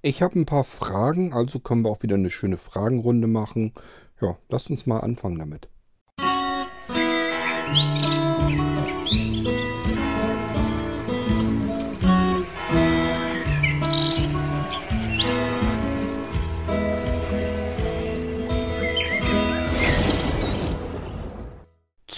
[0.00, 3.72] Ich habe ein paar Fragen, also können wir auch wieder eine schöne Fragenrunde machen.
[4.20, 5.68] Ja, lasst uns mal anfangen damit.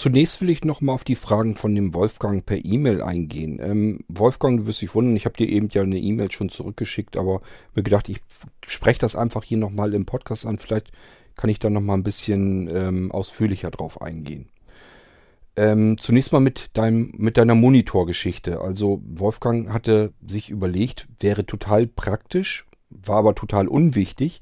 [0.01, 3.59] Zunächst will ich nochmal auf die Fragen von dem Wolfgang per E-Mail eingehen.
[3.61, 7.17] Ähm, Wolfgang, du wirst dich wundern, ich habe dir eben ja eine E-Mail schon zurückgeschickt,
[7.17, 7.41] aber
[7.75, 8.19] mir gedacht, ich
[8.65, 10.57] spreche das einfach hier nochmal im Podcast an.
[10.57, 10.91] Vielleicht
[11.35, 14.49] kann ich da nochmal ein bisschen ähm, ausführlicher drauf eingehen.
[15.55, 18.59] Ähm, zunächst mal mit, deinem, mit deiner Monitorgeschichte.
[18.59, 24.41] Also Wolfgang hatte sich überlegt, wäre total praktisch, war aber total unwichtig,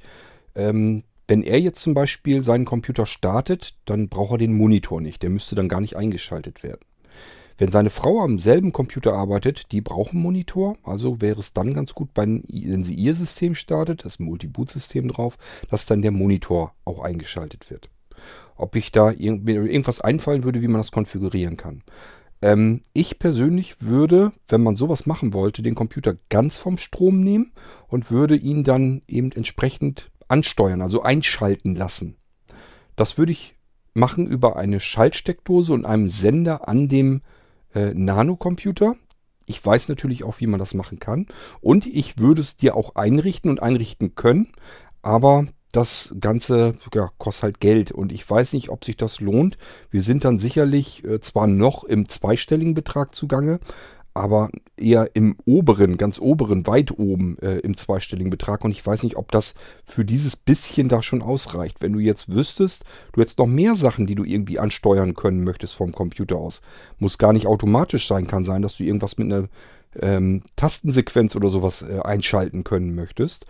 [0.55, 5.21] ähm, wenn er jetzt zum Beispiel seinen Computer startet, dann braucht er den Monitor nicht.
[5.21, 6.81] Der müsste dann gar nicht eingeschaltet werden.
[7.59, 10.75] Wenn seine Frau am selben Computer arbeitet, die braucht einen Monitor.
[10.81, 15.37] Also wäre es dann ganz gut, wenn sie ihr System startet, das Multi-Boot-System drauf,
[15.69, 17.91] dass dann der Monitor auch eingeschaltet wird.
[18.55, 21.83] Ob ich da irgendwas einfallen würde, wie man das konfigurieren kann.
[22.41, 27.51] Ähm, ich persönlich würde, wenn man sowas machen wollte, den Computer ganz vom Strom nehmen
[27.87, 32.15] und würde ihn dann eben entsprechend ansteuern, also einschalten lassen.
[32.95, 33.55] Das würde ich
[33.93, 37.21] machen über eine Schaltsteckdose und einem Sender an dem
[37.73, 38.95] äh, Nanocomputer.
[39.45, 41.27] Ich weiß natürlich auch, wie man das machen kann.
[41.59, 44.53] Und ich würde es dir auch einrichten und einrichten können.
[45.01, 47.91] Aber das Ganze ja, kostet halt Geld.
[47.91, 49.57] Und ich weiß nicht, ob sich das lohnt.
[49.89, 53.59] Wir sind dann sicherlich äh, zwar noch im zweistelligen Betrag zugange,
[54.19, 58.63] aber eher im oberen, ganz oberen, weit oben äh, im zweistelligen Betrag.
[58.63, 61.77] Und ich weiß nicht, ob das für dieses bisschen da schon ausreicht.
[61.79, 65.75] Wenn du jetzt wüsstest, du hättest noch mehr Sachen, die du irgendwie ansteuern können möchtest
[65.75, 66.61] vom Computer aus.
[66.97, 69.47] Muss gar nicht automatisch sein, kann sein, dass du irgendwas mit einer
[69.99, 73.45] ähm, Tastensequenz oder sowas äh, einschalten können möchtest.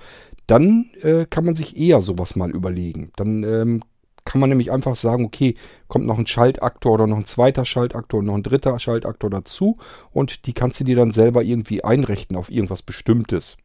[0.47, 3.12] Dann äh, kann man sich eher sowas mal überlegen.
[3.16, 3.81] Dann ähm,
[4.25, 5.56] kann man nämlich einfach sagen, okay,
[5.88, 9.78] kommt noch ein Schaltaktor oder noch ein zweiter Schaltaktor und noch ein dritter Schaltaktor dazu
[10.12, 13.57] und die kannst du dir dann selber irgendwie einrichten auf irgendwas Bestimmtes.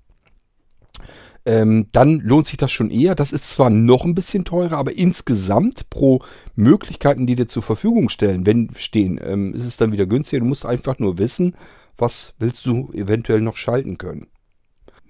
[1.46, 3.14] Ähm, dann lohnt sich das schon eher.
[3.14, 6.22] Das ist zwar noch ein bisschen teurer, aber insgesamt pro
[6.54, 10.40] Möglichkeiten, die dir zur Verfügung stellen, wenn stehen, ähm, ist es dann wieder günstiger.
[10.40, 11.54] Du musst einfach nur wissen,
[11.98, 14.28] was willst du eventuell noch schalten können.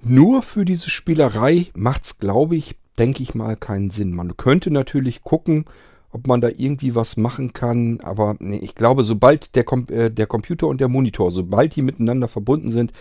[0.03, 4.15] Nur für diese Spielerei macht es, glaube ich, denke ich mal, keinen Sinn.
[4.15, 5.65] Man könnte natürlich gucken,
[6.11, 10.11] ob man da irgendwie was machen kann, aber nee, ich glaube, sobald der, Com äh,
[10.11, 12.93] der Computer und der Monitor, sobald die miteinander verbunden sind,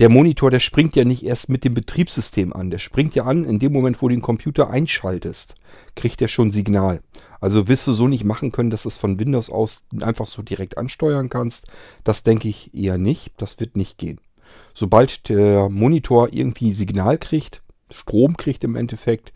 [0.00, 2.70] der Monitor, der springt ja nicht erst mit dem Betriebssystem an.
[2.70, 5.54] Der springt ja an, in dem Moment, wo du den Computer einschaltest,
[5.94, 7.00] kriegt er schon Signal.
[7.40, 10.42] Also wirst du so nicht machen können, dass du es von Windows aus einfach so
[10.42, 11.66] direkt ansteuern kannst.
[12.02, 13.34] Das denke ich eher nicht.
[13.36, 14.20] Das wird nicht gehen.
[14.72, 19.32] Sobald der Monitor irgendwie Signal kriegt, Strom kriegt im Endeffekt,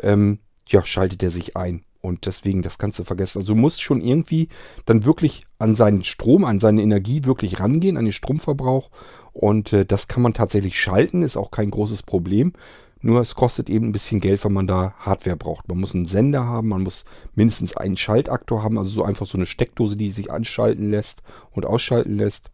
[0.00, 1.84] ähm, ja, schaltet er sich ein.
[2.02, 3.38] Und deswegen, das du vergessen.
[3.38, 4.48] Also du musst schon irgendwie
[4.86, 8.90] dann wirklich an seinen Strom, an seine Energie wirklich rangehen, an den Stromverbrauch.
[9.32, 12.54] Und äh, das kann man tatsächlich schalten, ist auch kein großes Problem.
[13.02, 15.68] Nur es kostet eben ein bisschen Geld, wenn man da Hardware braucht.
[15.68, 17.04] Man muss einen Sender haben, man muss
[17.34, 21.66] mindestens einen Schaltaktor haben, also so einfach so eine Steckdose, die sich anschalten lässt und
[21.66, 22.50] ausschalten lässt.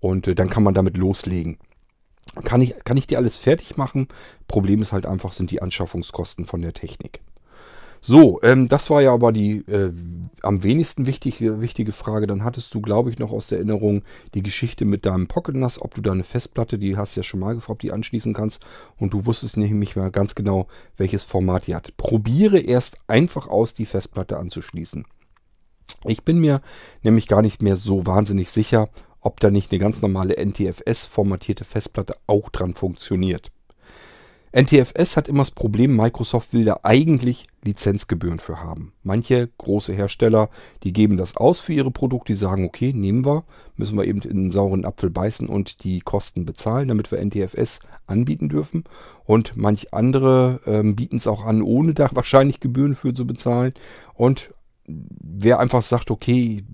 [0.00, 1.58] Und äh, dann kann man damit loslegen.
[2.44, 4.08] Kann ich, kann ich dir alles fertig machen?
[4.46, 7.20] Problem ist halt einfach, sind die Anschaffungskosten von der Technik.
[8.00, 9.92] So, ähm, das war ja aber die äh,
[10.42, 12.26] am wenigsten wichtige, wichtige Frage.
[12.26, 14.02] Dann hattest du, glaube ich, noch aus der Erinnerung
[14.34, 17.24] die Geschichte mit deinem Pocket NAS, ob du da eine Festplatte, die hast du ja
[17.24, 18.64] schon mal gefragt, die anschließen kannst.
[18.98, 21.96] Und du wusstest nämlich mal ganz genau, welches Format die hat.
[21.96, 25.04] Probiere erst einfach aus, die Festplatte anzuschließen.
[26.04, 26.60] Ich bin mir
[27.02, 28.88] nämlich gar nicht mehr so wahnsinnig sicher,
[29.28, 33.50] ob da nicht eine ganz normale NTFS-formatierte Festplatte auch dran funktioniert.
[34.56, 38.94] NTFS hat immer das Problem, Microsoft will da eigentlich Lizenzgebühren für haben.
[39.02, 40.48] Manche große Hersteller,
[40.82, 43.44] die geben das aus für ihre Produkte, die sagen, okay, nehmen wir,
[43.76, 47.80] müssen wir eben in einen sauren Apfel beißen und die Kosten bezahlen, damit wir NTFS
[48.06, 48.84] anbieten dürfen.
[49.26, 53.74] Und manch andere ähm, bieten es auch an, ohne da wahrscheinlich Gebühren für zu bezahlen.
[54.14, 54.54] Und
[54.86, 56.64] wer einfach sagt, okay,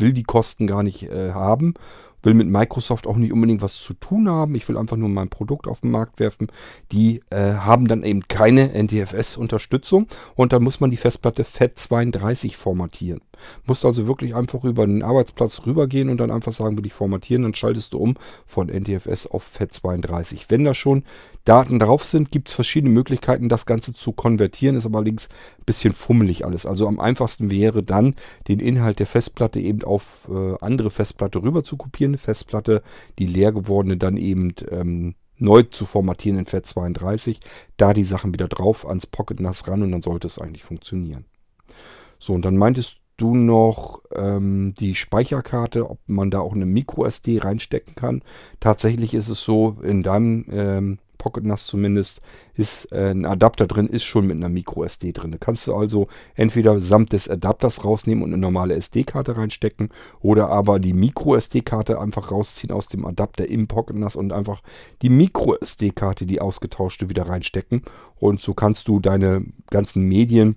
[0.00, 1.74] will die Kosten gar nicht äh, haben
[2.22, 4.54] will mit Microsoft auch nicht unbedingt was zu tun haben.
[4.54, 6.48] Ich will einfach nur mein Produkt auf den Markt werfen.
[6.92, 13.20] Die äh, haben dann eben keine NTFS-Unterstützung und dann muss man die Festplatte FAT32 formatieren.
[13.66, 17.44] Musst also wirklich einfach über den Arbeitsplatz rübergehen und dann einfach sagen, will ich formatieren,
[17.44, 18.14] dann schaltest du um
[18.46, 20.46] von NTFS auf FAT32.
[20.48, 21.04] Wenn da schon
[21.44, 25.28] Daten drauf sind, gibt es verschiedene Möglichkeiten, das Ganze zu konvertieren, ist aber allerdings
[25.58, 26.66] ein bisschen fummelig alles.
[26.66, 28.14] Also am einfachsten wäre dann,
[28.48, 32.82] den Inhalt der Festplatte eben auf äh, andere Festplatte rüber zu kopieren, Festplatte,
[33.18, 37.40] die leer gewordene dann eben ähm, neu zu formatieren in FAT32,
[37.76, 41.26] da die Sachen wieder drauf ans Pocket NAS ran und dann sollte es eigentlich funktionieren.
[42.18, 47.38] So, und dann meintest du noch ähm, die Speicherkarte, ob man da auch eine MicroSD
[47.38, 48.22] reinstecken kann.
[48.60, 52.20] Tatsächlich ist es so, in deinem ähm, Pocket NAS zumindest,
[52.54, 55.32] ist äh, ein Adapter drin, ist schon mit einer MicroSD drin.
[55.32, 60.48] Da kannst du also entweder samt des Adapters rausnehmen und eine normale SD-Karte reinstecken oder
[60.48, 64.62] aber die MicroSD-Karte einfach rausziehen aus dem Adapter im Pocket NAS und einfach
[65.02, 67.82] die MicroSD-Karte, die ausgetauschte, wieder reinstecken.
[68.16, 70.56] Und so kannst du deine ganzen Medien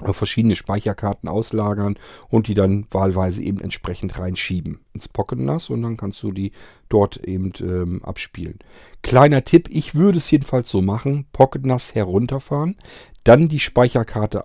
[0.00, 1.96] auf verschiedene Speicherkarten auslagern
[2.28, 6.52] und die dann wahlweise eben entsprechend reinschieben ins Pocket NAS und dann kannst du die
[6.88, 8.58] dort eben ähm, abspielen.
[9.02, 12.76] Kleiner Tipp, ich würde es jedenfalls so machen, Pocket NAS herunterfahren,
[13.22, 14.44] dann die Speicherkarte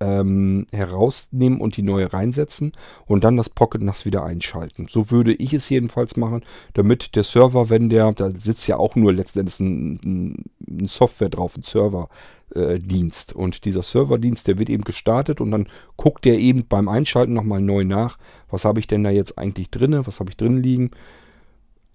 [0.00, 2.72] ähm, herausnehmen und die neue reinsetzen
[3.06, 4.86] und dann das Pocket NAS wieder einschalten.
[4.88, 6.42] So würde ich es jedenfalls machen,
[6.74, 11.56] damit der Server, wenn der, da sitzt ja auch nur letztendlich ein, ein Software drauf,
[11.56, 13.32] ein Serverdienst.
[13.32, 17.32] Äh, und dieser Serverdienst, der wird eben gestartet und dann guckt der eben beim Einschalten
[17.32, 18.18] nochmal neu nach,
[18.50, 20.90] was habe ich denn da jetzt eigentlich drin, was habe ich drin liegen.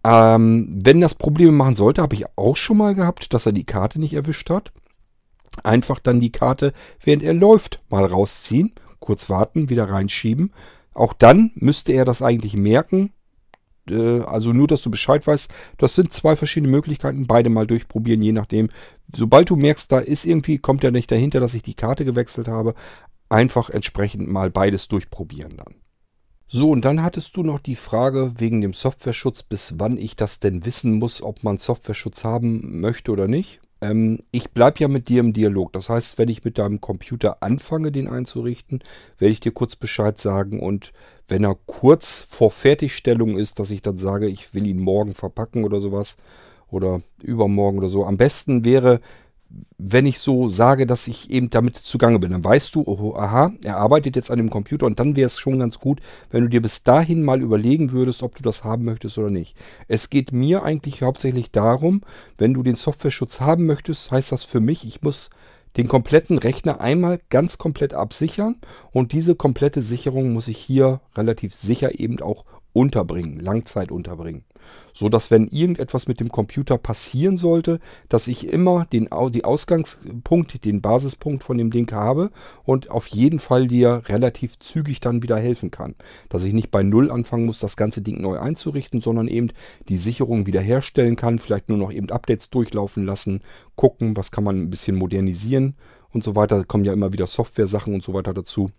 [0.05, 3.63] Ähm, wenn das Probleme machen sollte, habe ich auch schon mal gehabt, dass er die
[3.63, 4.73] Karte nicht erwischt hat
[5.63, 6.73] einfach dann die Karte,
[7.03, 10.51] während er läuft, mal rausziehen, kurz warten, wieder reinschieben.
[10.93, 13.11] Auch dann müsste er das eigentlich merken.
[13.89, 15.51] Äh, also nur, dass du Bescheid weißt.
[15.77, 17.27] Das sind zwei verschiedene Möglichkeiten.
[17.27, 18.69] Beide mal durchprobieren, je nachdem.
[19.13, 22.47] Sobald du merkst, da ist irgendwie, kommt er nicht dahinter, dass ich die Karte gewechselt
[22.47, 22.75] habe.
[23.29, 25.75] Einfach entsprechend mal beides durchprobieren dann.
[26.47, 30.39] So, und dann hattest du noch die Frage wegen dem Softwareschutz, bis wann ich das
[30.39, 33.59] denn wissen muss, ob man Softwareschutz haben möchte oder nicht.
[33.83, 35.73] Ähm, ich bleibe ja mit dir im Dialog.
[35.73, 38.81] Das heißt, wenn ich mit deinem Computer anfange, den einzurichten,
[39.17, 40.61] werde ich dir kurz Bescheid sagen.
[40.61, 40.93] Und
[41.27, 45.65] wenn er kurz vor Fertigstellung ist, dass ich dann sage, ich will ihn morgen verpacken
[45.65, 46.15] oder sowas
[46.69, 48.05] oder übermorgen oder so.
[48.05, 49.01] Am besten wäre,
[49.77, 53.51] wenn ich so sage, dass ich eben damit zugange bin, dann weißt du, oh, aha,
[53.63, 55.99] er arbeitet jetzt an dem Computer und dann wäre es schon ganz gut,
[56.31, 59.55] wenn du dir bis dahin mal überlegen würdest, ob du das haben möchtest oder nicht.
[59.87, 62.01] Es geht mir eigentlich hauptsächlich darum,
[62.37, 65.29] wenn du den Softwareschutz haben möchtest, heißt das für mich, ich muss
[65.77, 68.55] den kompletten Rechner einmal ganz komplett absichern
[68.91, 74.43] und diese komplette Sicherung muss ich hier relativ sicher eben auch unterbringen, Langzeit unterbringen.
[74.93, 77.79] So dass wenn irgendetwas mit dem Computer passieren sollte,
[78.09, 82.31] dass ich immer den die Ausgangspunkt, den Basispunkt von dem Ding habe
[82.63, 85.95] und auf jeden Fall dir relativ zügig dann wieder helfen kann.
[86.29, 89.49] Dass ich nicht bei Null anfangen muss, das ganze Ding neu einzurichten, sondern eben
[89.89, 93.41] die Sicherung wiederherstellen kann, vielleicht nur noch eben Updates durchlaufen lassen,
[93.75, 95.75] gucken, was kann man ein bisschen modernisieren
[96.11, 96.57] und so weiter.
[96.57, 98.71] Da kommen ja immer wieder Software-Sachen und so weiter dazu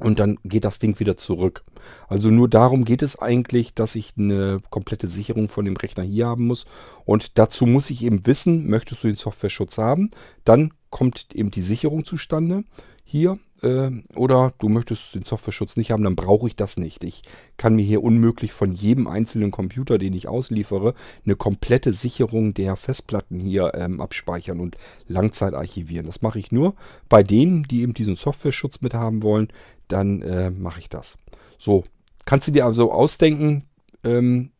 [0.00, 1.64] und dann geht das Ding wieder zurück.
[2.08, 6.26] Also nur darum geht es eigentlich, dass ich eine komplette Sicherung von dem Rechner hier
[6.26, 6.66] haben muss.
[7.04, 10.10] Und dazu muss ich eben wissen, möchtest du den Software-Schutz haben,
[10.44, 12.62] dann kommt eben die Sicherung zustande
[13.02, 17.02] hier äh, oder du möchtest den Softwareschutz nicht haben, dann brauche ich das nicht.
[17.02, 17.22] Ich
[17.56, 20.94] kann mir hier unmöglich von jedem einzelnen Computer, den ich ausliefere,
[21.24, 24.76] eine komplette Sicherung der Festplatten hier ähm, abspeichern und
[25.08, 26.06] Langzeit archivieren.
[26.06, 26.76] Das mache ich nur
[27.08, 29.48] bei denen, die eben diesen Softwareschutz mit haben wollen,
[29.88, 31.18] dann äh, mache ich das.
[31.58, 31.82] So,
[32.24, 33.64] kannst du dir also ausdenken,
[34.04, 34.52] ähm,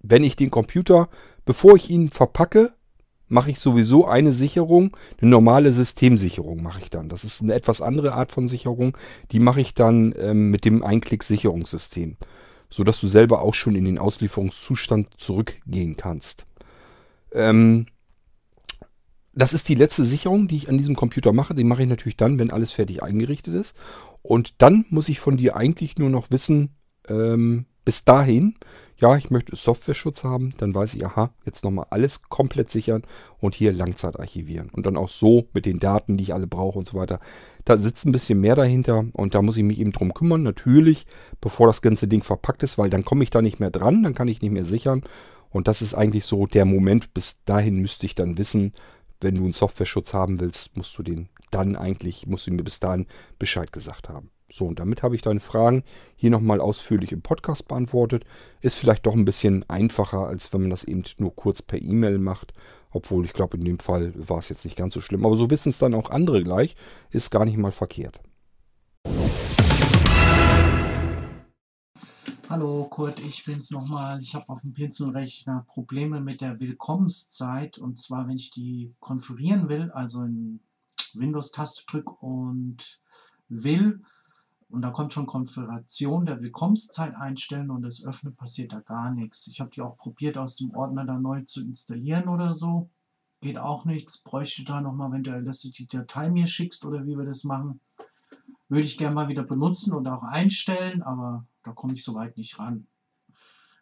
[0.00, 1.08] wenn ich den Computer,
[1.46, 2.73] bevor ich ihn verpacke,
[3.28, 7.08] mache ich sowieso eine Sicherung, eine normale Systemsicherung mache ich dann.
[7.08, 8.96] Das ist eine etwas andere Art von Sicherung.
[9.32, 12.16] Die mache ich dann ähm, mit dem Einklick-Sicherungssystem,
[12.70, 16.46] sodass du selber auch schon in den Auslieferungszustand zurückgehen kannst.
[17.32, 17.86] Ähm,
[19.32, 21.54] das ist die letzte Sicherung, die ich an diesem Computer mache.
[21.54, 23.74] Die mache ich natürlich dann, wenn alles fertig eingerichtet ist.
[24.22, 26.70] Und dann muss ich von dir eigentlich nur noch wissen,
[27.08, 28.56] ähm, bis dahin,
[28.96, 33.02] ja, ich möchte Softwareschutz haben, dann weiß ich, aha, jetzt nochmal alles komplett sichern
[33.38, 34.70] und hier Langzeit archivieren.
[34.70, 37.20] Und dann auch so mit den Daten, die ich alle brauche und so weiter.
[37.64, 40.42] Da sitzt ein bisschen mehr dahinter und da muss ich mich eben drum kümmern.
[40.42, 41.06] Natürlich,
[41.40, 44.14] bevor das ganze Ding verpackt ist, weil dann komme ich da nicht mehr dran, dann
[44.14, 45.02] kann ich nicht mehr sichern.
[45.50, 48.72] Und das ist eigentlich so der Moment, bis dahin müsste ich dann wissen,
[49.20, 52.80] wenn du einen Softwareschutz haben willst, musst du den dann eigentlich, musst du mir bis
[52.80, 53.06] dahin
[53.38, 54.30] Bescheid gesagt haben.
[54.56, 55.82] So, und damit habe ich deine Fragen
[56.14, 58.24] hier nochmal ausführlich im Podcast beantwortet.
[58.60, 62.18] Ist vielleicht doch ein bisschen einfacher, als wenn man das eben nur kurz per E-Mail
[62.18, 62.54] macht.
[62.92, 65.26] Obwohl ich glaube, in dem Fall war es jetzt nicht ganz so schlimm.
[65.26, 66.76] Aber so wissen es dann auch andere gleich.
[67.10, 68.20] Ist gar nicht mal verkehrt.
[72.48, 74.20] Hallo Kurt, ich bin's nochmal.
[74.20, 77.78] Ich habe auf dem Pinselrechner Probleme mit der Willkommenszeit.
[77.78, 80.60] Und zwar, wenn ich die konfigurieren will, also in
[81.14, 83.00] Windows-Taste drücke und
[83.48, 84.00] will,
[84.74, 89.46] Und da kommt schon Konfiguration der Willkommenszeit einstellen und das Öffnen passiert da gar nichts.
[89.46, 92.90] Ich habe die auch probiert, aus dem Ordner da neu zu installieren oder so.
[93.40, 94.24] Geht auch nichts.
[94.24, 97.78] Bräuchte da nochmal, wenn du, die Datei mir schickst oder wie wir das machen.
[98.68, 102.58] Würde ich gerne mal wieder benutzen und auch einstellen, aber da komme ich soweit nicht
[102.58, 102.88] ran.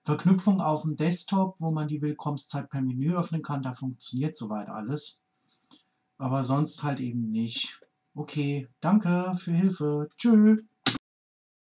[0.04, 4.68] Verknüpfung auf dem Desktop, wo man die Willkommenszeit per Menü öffnen kann, da funktioniert soweit
[4.68, 5.22] alles.
[6.18, 7.80] Aber sonst halt eben nicht.
[8.14, 10.10] Okay, danke für Hilfe.
[10.18, 10.58] Tschüss.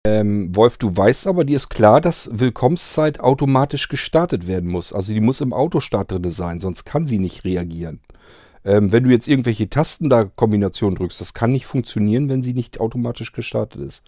[0.06, 4.92] Ähm, Wolf, du weißt aber, dir ist klar, dass Willkommenszeit automatisch gestartet werden muss.
[4.92, 8.00] Also die muss im Autostart drin sein, sonst kann sie nicht reagieren.
[8.66, 12.52] Ähm, wenn du jetzt irgendwelche Tasten da Kombinationen drückst, das kann nicht funktionieren, wenn sie
[12.52, 14.02] nicht automatisch gestartet ist.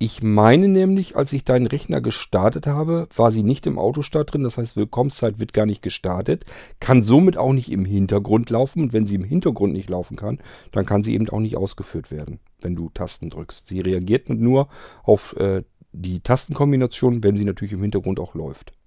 [0.00, 4.44] Ich meine nämlich, als ich deinen Rechner gestartet habe, war sie nicht im Autostart drin.
[4.44, 6.44] Das heißt, Willkommenszeit wird gar nicht gestartet,
[6.78, 8.82] kann somit auch nicht im Hintergrund laufen.
[8.82, 10.38] Und wenn sie im Hintergrund nicht laufen kann,
[10.70, 13.66] dann kann sie eben auch nicht ausgeführt werden, wenn du Tasten drückst.
[13.66, 14.68] Sie reagiert nur
[15.02, 18.77] auf äh, die Tastenkombination, wenn sie natürlich im Hintergrund auch läuft.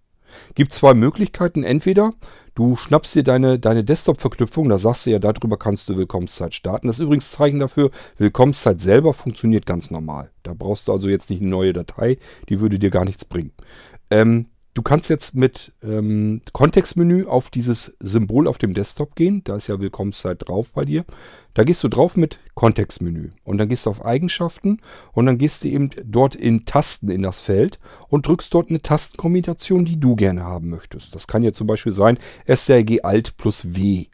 [0.55, 1.63] Gibt zwei Möglichkeiten.
[1.63, 2.13] Entweder
[2.55, 6.88] du schnappst dir deine, deine Desktop-Verknüpfung, da sagst du ja, darüber kannst du Willkommenszeit starten.
[6.88, 10.31] Das ist übrigens Zeichen dafür, Willkommenszeit selber funktioniert ganz normal.
[10.43, 12.17] Da brauchst du also jetzt nicht eine neue Datei,
[12.50, 13.51] die würde dir gar nichts bringen.
[14.09, 19.44] Ähm, Du kannst jetzt mit ähm, Kontextmenü auf dieses Symbol auf dem Desktop gehen.
[19.44, 21.04] Da ist ja Willkommenszeit drauf bei dir.
[21.54, 23.32] Da gehst du drauf mit Kontextmenü.
[23.44, 24.80] Und dann gehst du auf Eigenschaften
[25.12, 28.82] und dann gehst du eben dort in Tasten in das Feld und drückst dort eine
[28.82, 31.13] Tastenkombination, die du gerne haben möchtest.
[31.16, 34.08] Das kann ja zum Beispiel sein SRG Alt plus W.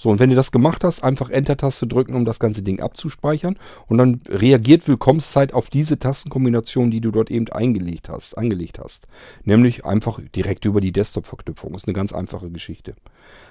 [0.00, 3.58] So, und wenn du das gemacht hast, einfach Enter-Taste drücken, um das ganze Ding abzuspeichern.
[3.86, 9.08] Und dann reagiert Willkommenszeit auf diese Tastenkombination, die du dort eben eingelegt hast, angelegt hast.
[9.44, 11.74] Nämlich einfach direkt über die Desktop-Verknüpfung.
[11.74, 12.94] Ist eine ganz einfache Geschichte.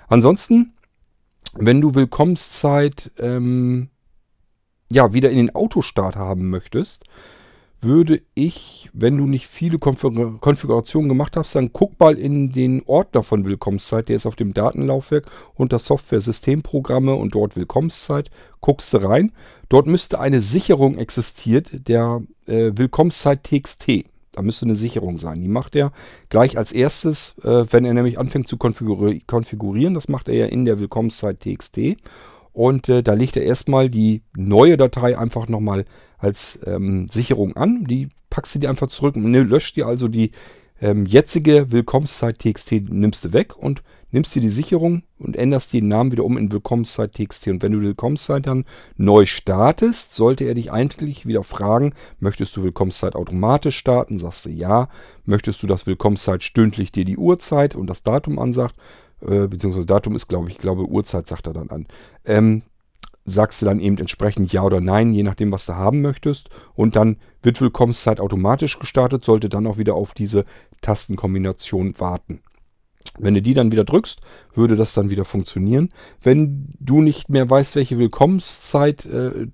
[0.07, 0.73] Ansonsten,
[1.53, 3.89] wenn du Willkommenszeit ähm,
[4.91, 7.03] ja, wieder in den Autostart haben möchtest,
[7.81, 13.24] würde ich, wenn du nicht viele Konfigurationen gemacht hast, dann guck mal in den Ordner
[13.24, 14.09] von Willkommenszeit.
[14.09, 18.29] Der ist auf dem Datenlaufwerk unter Software Systemprogramme und dort Willkommenszeit.
[18.62, 19.31] Guckst du rein.
[19.69, 24.05] Dort müsste eine Sicherung existiert, der äh, Willkommenszeit TXT.
[24.33, 25.41] Da müsste eine Sicherung sein.
[25.41, 25.91] Die macht er
[26.29, 29.93] gleich als erstes, äh, wenn er nämlich anfängt zu konfigurieren.
[29.93, 31.98] Das macht er ja in der Willkommenszeit TXT.
[32.59, 35.85] Und äh, da legt er erstmal die neue Datei einfach nochmal
[36.17, 37.85] als ähm, Sicherung an.
[37.85, 40.31] Die packst du dir einfach zurück und ne, löscht dir also die
[40.81, 45.87] ähm, jetzige Willkommenszeit TXT, nimmst du weg und nimmst dir die Sicherung und änderst den
[45.87, 47.47] Namen wieder um in Willkommenszeit TXT.
[47.47, 48.65] Und wenn du Willkommenszeit dann
[48.97, 54.19] neu startest, sollte er dich eigentlich wieder fragen, möchtest du Willkommenszeit automatisch starten?
[54.19, 54.89] Sagst du ja.
[55.23, 58.75] Möchtest du, dass Willkommenszeit stündlich dir die Uhrzeit und das Datum ansagt?
[59.21, 61.88] Äh, beziehungsweise Datum ist, glaube ich, ich glaube Uhrzeit sagt er dann an.
[62.25, 62.63] Ähm,
[63.25, 66.49] sagst du dann eben entsprechend Ja oder Nein, je nachdem, was du haben möchtest.
[66.73, 70.45] Und dann wird Willkommenszeit automatisch gestartet, sollte dann auch wieder auf diese
[70.81, 72.41] Tastenkombination warten.
[73.17, 74.19] Wenn du die dann wieder drückst,
[74.53, 75.89] würde das dann wieder funktionieren.
[76.21, 79.47] Wenn du nicht mehr weißt, welche Willkommenszeit äh,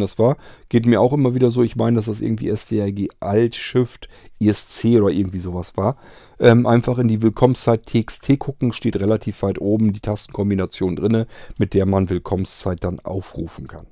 [0.00, 0.36] das war,
[0.68, 1.62] geht mir auch immer wieder so.
[1.62, 4.08] Ich meine, dass das irgendwie STRG Alt Shift
[4.40, 5.96] ESC oder irgendwie sowas war.
[6.38, 11.26] Ähm, einfach in die Willkommenszeit TXT gucken, steht relativ weit oben die Tastenkombination drinne,
[11.58, 13.86] mit der man Willkommenszeit dann aufrufen kann.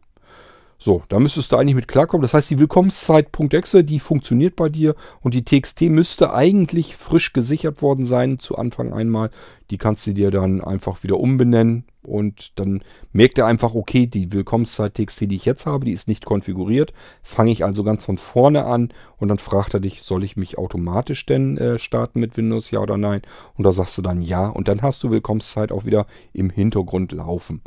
[0.79, 2.23] So, da müsstest du eigentlich mit klarkommen.
[2.23, 7.81] Das heißt, die Willkommenszeit.exe, die funktioniert bei dir und die TXT müsste eigentlich frisch gesichert
[7.81, 9.31] worden sein zu Anfang einmal.
[9.71, 14.33] Die kannst du dir dann einfach wieder umbenennen und dann merkt er einfach, okay, die
[14.33, 16.93] Willkommenszeit TXT, die ich jetzt habe, die ist nicht konfiguriert.
[17.23, 20.59] Fange ich also ganz von vorne an und dann fragt er dich, soll ich mich
[20.59, 23.23] automatisch denn äh, starten mit Windows, ja oder nein?
[23.57, 27.13] Und da sagst du dann ja und dann hast du Willkommenszeit auch wieder im Hintergrund
[27.13, 27.63] laufen.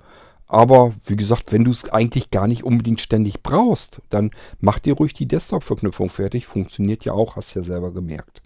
[0.52, 4.96] Aber wie gesagt, wenn du es eigentlich gar nicht unbedingt ständig brauchst, dann mach dir
[4.96, 6.48] ruhig die Desktop-Verknüpfung fertig.
[6.48, 8.42] Funktioniert ja auch, hast ja selber gemerkt.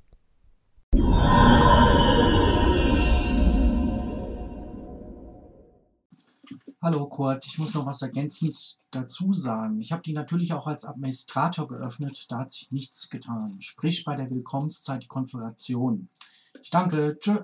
[6.82, 9.80] Hallo Kurt, ich muss noch was ergänzend dazu sagen.
[9.80, 13.56] Ich habe die natürlich auch als Administrator geöffnet, da hat sich nichts getan.
[13.62, 16.10] Sprich bei der Willkommenszeit die Konfiguration.
[16.62, 17.18] Ich danke.
[17.22, 17.40] Tschö.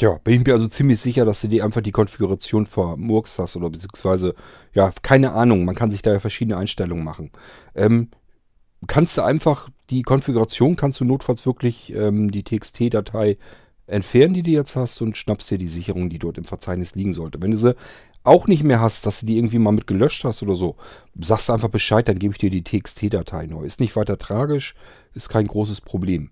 [0.00, 3.56] Ja, bin ich mir also ziemlich sicher, dass du dir einfach die Konfiguration vermurkst hast
[3.56, 4.34] oder beziehungsweise,
[4.74, 7.30] ja, keine Ahnung, man kann sich da ja verschiedene Einstellungen machen.
[7.74, 8.10] Ähm,
[8.86, 13.38] kannst du einfach die Konfiguration, kannst du notfalls wirklich ähm, die TXT-Datei
[13.86, 17.14] entfernen, die du jetzt hast und schnappst dir die Sicherung, die dort im Verzeichnis liegen
[17.14, 17.40] sollte.
[17.40, 17.74] Wenn du sie
[18.24, 20.76] auch nicht mehr hast, dass du die irgendwie mal mit gelöscht hast oder so,
[21.18, 23.64] sagst du einfach Bescheid, dann gebe ich dir die TXT-Datei neu.
[23.64, 24.74] Ist nicht weiter tragisch,
[25.14, 26.30] ist kein großes Problem.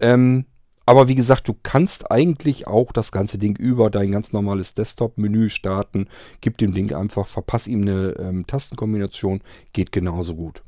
[0.00, 0.46] Ähm,
[0.88, 5.50] aber wie gesagt, du kannst eigentlich auch das ganze Ding über dein ganz normales Desktop-Menü
[5.50, 6.08] starten.
[6.40, 9.42] Gib dem Ding einfach, verpass ihm eine ähm, Tastenkombination,
[9.74, 10.62] geht genauso gut.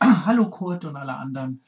[0.02, 1.62] Hallo Kurt und alle anderen.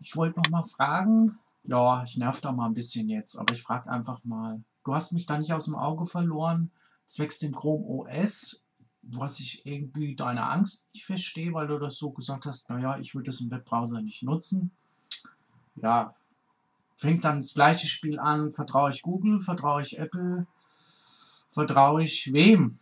[0.00, 1.38] Ich wollte noch mal fragen.
[1.62, 4.60] Ja, ich nerv da mal ein bisschen jetzt, aber ich frage einfach mal.
[4.84, 6.72] Du hast mich da nicht aus dem Auge verloren.
[7.06, 8.63] Zwecks dem Chrome OS
[9.10, 13.14] was ich irgendwie deine Angst nicht verstehe, weil du das so gesagt hast, naja, ich
[13.14, 14.70] würde das im Webbrowser nicht nutzen.
[15.76, 16.12] Ja,
[16.96, 20.46] fängt dann das gleiche Spiel an, vertraue ich Google, vertraue ich Apple,
[21.50, 22.78] vertraue ich wem?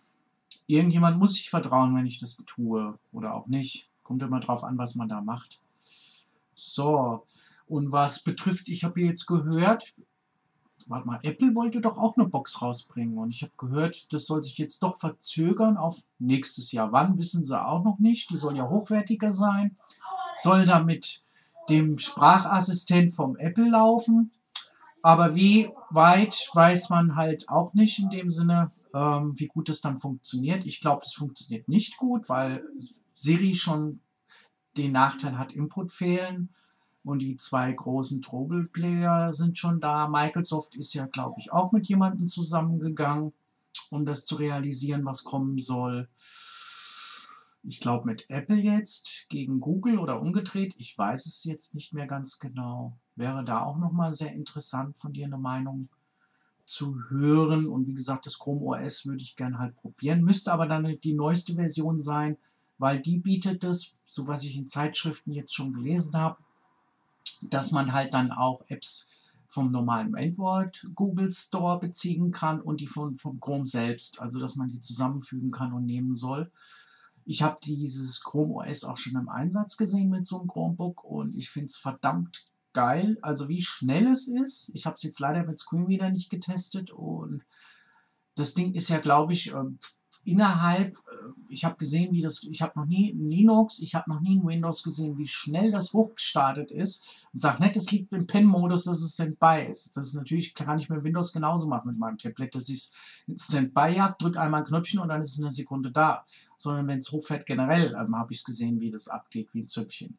[0.66, 3.88] Irgendjemand muss ich vertrauen, wenn ich das tue oder auch nicht.
[4.02, 5.60] Kommt immer drauf an, was man da macht.
[6.54, 7.26] So,
[7.66, 9.94] und was betrifft, ich habe jetzt gehört,
[10.88, 14.42] warte mal, Apple wollte doch auch eine Box rausbringen und ich habe gehört, das soll
[14.42, 16.92] sich jetzt doch verzögern auf nächstes Jahr.
[16.92, 18.30] Wann wissen sie auch noch nicht.
[18.30, 19.76] Die soll ja hochwertiger sein,
[20.42, 21.24] soll da mit
[21.68, 24.32] dem Sprachassistent vom Apple laufen.
[25.02, 29.80] Aber wie weit weiß man halt auch nicht in dem Sinne, ähm, wie gut es
[29.80, 30.64] dann funktioniert.
[30.64, 32.64] Ich glaube, es funktioniert nicht gut, weil
[33.14, 34.00] Siri schon
[34.76, 36.50] den Nachteil hat, Input fehlen.
[37.04, 40.08] Und die zwei großen Trouble-Player sind schon da.
[40.08, 43.32] Microsoft ist ja, glaube ich, auch mit jemandem zusammengegangen,
[43.90, 46.08] um das zu realisieren, was kommen soll.
[47.64, 50.74] Ich glaube mit Apple jetzt gegen Google oder umgedreht.
[50.78, 52.96] Ich weiß es jetzt nicht mehr ganz genau.
[53.14, 55.88] Wäre da auch nochmal sehr interessant von dir eine Meinung
[56.66, 57.66] zu hören.
[57.66, 60.24] Und wie gesagt, das Chrome OS würde ich gerne halt probieren.
[60.24, 62.36] Müsste aber dann die neueste Version sein,
[62.78, 66.38] weil die bietet es, so was ich in Zeitschriften jetzt schon gelesen habe,
[67.42, 69.08] dass man halt dann auch Apps
[69.48, 74.56] vom normalen Android Google Store beziehen kann und die von, vom Chrome selbst, also dass
[74.56, 76.50] man die zusammenfügen kann und nehmen soll.
[77.24, 81.36] Ich habe dieses Chrome OS auch schon im Einsatz gesehen mit so einem Chromebook und
[81.36, 83.18] ich finde es verdammt geil.
[83.22, 84.70] Also wie schnell es ist.
[84.74, 87.44] Ich habe es jetzt leider mit Screenreader nicht getestet und
[88.34, 89.78] das Ding ist ja, glaube ich, ähm,
[90.24, 94.10] innerhalb, äh, ich habe gesehen, wie das, ich habe noch nie ein Linux, ich habe
[94.10, 97.02] noch nie ein Windows gesehen, wie schnell das hochgestartet ist
[97.32, 99.96] und sage nicht, es liegt im Pen-Modus, dass es Standby ist.
[99.96, 102.90] Das ist natürlich, kann ich mit Windows genauso machen mit meinem Tablet, dass ich
[103.26, 106.24] es Standby habe, drücke einmal ein Knöpfchen und dann ist es eine Sekunde da.
[106.56, 109.68] Sondern wenn es hochfährt generell, ähm, habe ich es gesehen, wie das abgeht, wie ein
[109.68, 110.16] Zöpfchen.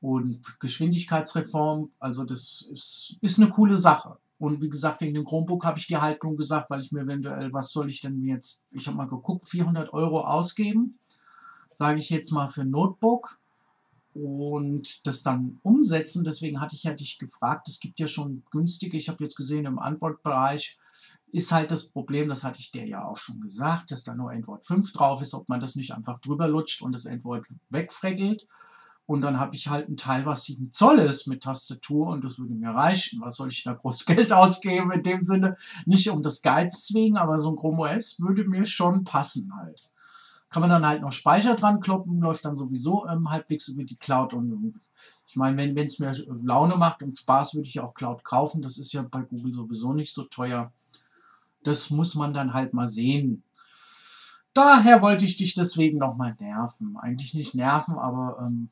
[0.00, 4.18] Und Geschwindigkeitsreform, also das ist, ist eine coole Sache.
[4.38, 7.52] Und wie gesagt, wegen dem Chromebook habe ich die Haltung gesagt, weil ich mir eventuell,
[7.52, 10.98] was soll ich denn jetzt, ich habe mal geguckt, 400 Euro ausgeben,
[11.72, 13.38] sage ich jetzt mal für ein Notebook
[14.14, 16.24] und das dann umsetzen.
[16.24, 19.66] Deswegen hatte ich ja dich gefragt, es gibt ja schon günstige, ich habe jetzt gesehen
[19.66, 20.78] im Antwortbereich,
[21.32, 24.30] ist halt das Problem, das hatte ich dir ja auch schon gesagt, dass da nur
[24.30, 28.46] Android 5 drauf ist, ob man das nicht einfach drüber lutscht und das Android wegfreckelt.
[29.08, 32.38] Und dann habe ich halt ein Teil, was 7 Zoll ist mit Tastatur und das
[32.38, 33.22] würde mir reichen.
[33.22, 35.56] Was soll ich da groß Geld ausgeben in dem Sinne?
[35.86, 39.80] Nicht um das Geiz wegen, aber so ein Chrome OS würde mir schon passen halt.
[40.50, 43.96] Kann man dann halt noch Speicher dran kloppen, läuft dann sowieso ähm, halbwegs über die
[43.96, 44.74] Cloud und
[45.26, 48.60] ich meine, wenn es mir Laune macht und Spaß, würde ich auch Cloud kaufen.
[48.60, 50.70] Das ist ja bei Google sowieso nicht so teuer.
[51.64, 53.42] Das muss man dann halt mal sehen.
[54.52, 56.98] Daher wollte ich dich deswegen nochmal nerven.
[56.98, 58.68] Eigentlich nicht nerven, aber ähm,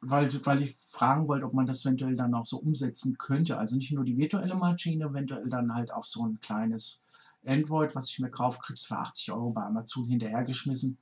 [0.00, 3.58] weil, weil ich fragen wollte, ob man das eventuell dann auch so umsetzen könnte.
[3.58, 7.02] Also nicht nur die virtuelle Maschine, eventuell dann halt auf so ein kleines
[7.44, 10.98] Android, was ich mir kaufe, kriegst für 80 Euro bei Amazon hinterhergeschmissen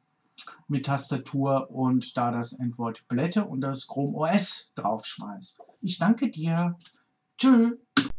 [0.68, 5.58] mit Tastatur und da das Android blätte und das Chrome OS draufschmeiß.
[5.82, 6.76] Ich danke dir.
[7.38, 7.72] Tschüss.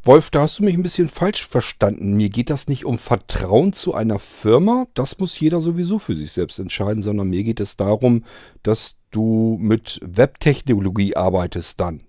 [0.04, 2.16] Wolf, da hast du mich ein bisschen falsch verstanden.
[2.16, 4.88] Mir geht das nicht um Vertrauen zu einer Firma.
[4.94, 8.24] Das muss jeder sowieso für sich selbst entscheiden, sondern mir geht es darum,
[8.64, 12.02] dass du mit Webtechnologie arbeitest dann.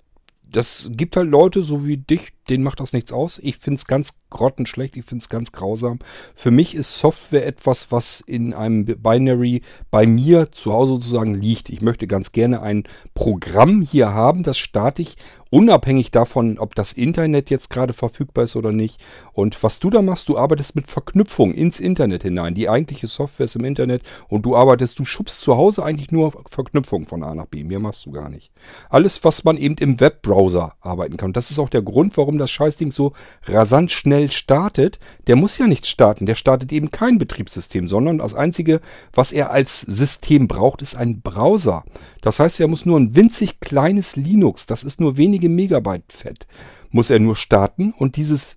[0.52, 3.38] Das gibt halt Leute so wie dich, denen macht das nichts aus.
[3.42, 5.98] Ich finde es ganz grottenschlecht, ich finde es ganz grausam.
[6.34, 11.68] Für mich ist Software etwas, was in einem Binary bei mir zu Hause sozusagen liegt.
[11.68, 12.84] Ich möchte ganz gerne ein
[13.14, 15.16] Programm hier haben, das starte ich
[15.50, 19.02] unabhängig davon, ob das Internet jetzt gerade verfügbar ist oder nicht.
[19.32, 22.54] Und was du da machst, du arbeitest mit Verknüpfung ins Internet hinein.
[22.54, 26.32] Die eigentliche Software ist im Internet und du arbeitest, du schubst zu Hause eigentlich nur
[26.48, 27.64] Verknüpfung von A nach B.
[27.64, 28.52] Mehr machst du gar nicht.
[28.88, 30.39] Alles, was man eben im Webbrowser
[30.80, 31.32] arbeiten kann.
[31.32, 33.12] Das ist auch der Grund, warum das Scheißding so
[33.44, 36.26] rasant schnell startet, der muss ja nicht starten.
[36.26, 38.80] Der startet eben kein Betriebssystem, sondern das Einzige,
[39.12, 41.84] was er als System braucht, ist ein Browser.
[42.20, 46.46] Das heißt, er muss nur ein winzig kleines Linux, das ist nur wenige Megabyte fett,
[46.90, 48.56] muss er nur starten und dieses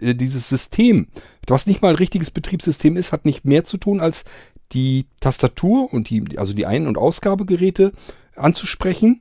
[0.00, 1.06] äh, dieses System,
[1.46, 4.24] was nicht mal ein richtiges Betriebssystem ist, hat nicht mehr zu tun, als
[4.72, 7.92] die Tastatur und die, also die Ein- und Ausgabegeräte
[8.34, 9.20] anzusprechen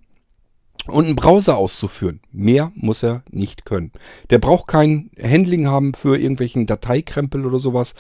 [0.88, 2.20] und einen Browser auszuführen.
[2.32, 3.92] Mehr muss er nicht können.
[4.30, 7.94] Der braucht kein Handling haben für irgendwelchen Dateikrempel oder sowas.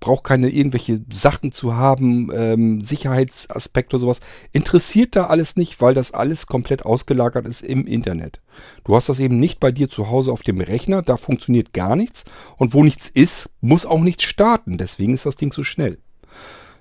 [0.00, 4.20] brauche keine irgendwelche Sachen zu haben, ähm, Sicherheitsaspekte oder sowas.
[4.52, 8.40] Interessiert da alles nicht, weil das alles komplett ausgelagert ist im Internet.
[8.84, 11.96] Du hast das eben nicht bei dir zu Hause auf dem Rechner, da funktioniert gar
[11.96, 12.24] nichts.
[12.56, 14.78] Und wo nichts ist, muss auch nichts starten.
[14.78, 15.98] Deswegen ist das Ding so schnell.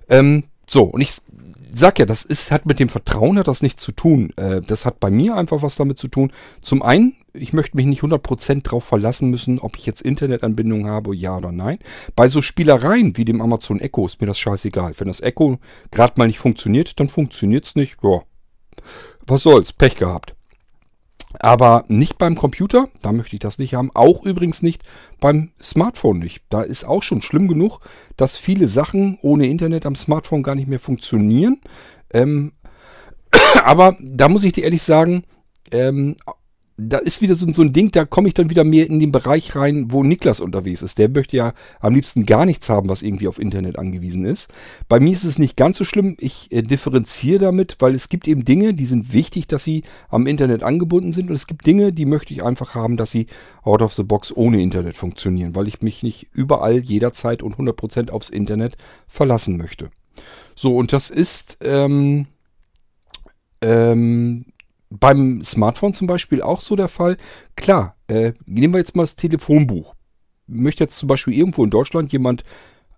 [0.10, 1.18] Ähm, so, und ich
[1.74, 4.32] sag ja, das ist, hat mit dem Vertrauen hat das nichts zu tun.
[4.36, 6.32] Äh, das hat bei mir einfach was damit zu tun.
[6.62, 11.16] Zum einen, ich möchte mich nicht 100% darauf verlassen müssen, ob ich jetzt Internetanbindung habe,
[11.16, 11.80] ja oder nein.
[12.16, 14.94] Bei so Spielereien wie dem Amazon Echo ist mir das scheißegal.
[14.98, 15.60] Wenn das Echo
[15.92, 17.98] gerade mal nicht funktioniert, dann funktioniert es nicht.
[18.02, 18.24] Boah,
[19.26, 20.37] was soll's, Pech gehabt.
[21.40, 23.92] Aber nicht beim Computer, da möchte ich das nicht haben.
[23.94, 24.84] Auch übrigens nicht
[25.20, 26.42] beim Smartphone nicht.
[26.50, 27.80] Da ist auch schon schlimm genug,
[28.16, 31.62] dass viele Sachen ohne Internet am Smartphone gar nicht mehr funktionieren.
[32.14, 32.54] Ähm,
[33.64, 35.24] aber da muss ich dir ehrlich sagen,
[35.72, 36.16] ähm,
[36.80, 39.12] da ist wieder so, so ein Ding, da komme ich dann wieder mehr in den
[39.12, 41.00] Bereich rein, wo Niklas unterwegs ist.
[41.00, 44.54] Der möchte ja am liebsten gar nichts haben, was irgendwie auf Internet angewiesen ist.
[44.88, 46.16] Bei mir ist es nicht ganz so schlimm.
[46.20, 50.28] Ich äh, differenziere damit, weil es gibt eben Dinge, die sind wichtig, dass sie am
[50.28, 51.30] Internet angebunden sind.
[51.30, 53.26] Und es gibt Dinge, die möchte ich einfach haben, dass sie
[53.64, 58.12] out of the box ohne Internet funktionieren, weil ich mich nicht überall, jederzeit und 100%
[58.12, 59.90] aufs Internet verlassen möchte.
[60.56, 61.58] So, und das ist...
[61.62, 62.28] Ähm,
[63.60, 64.46] ähm,
[64.90, 67.18] beim Smartphone zum Beispiel auch so der Fall.
[67.56, 69.96] Klar, äh, nehmen wir jetzt mal das Telefonbuch.
[70.48, 72.44] Möchte jetzt zum Beispiel irgendwo in Deutschland jemand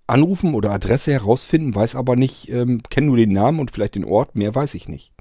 [0.07, 4.05] anrufen oder Adresse herausfinden, weiß aber nicht, ähm, kenne nur den Namen und vielleicht den
[4.05, 5.11] Ort, mehr weiß ich nicht.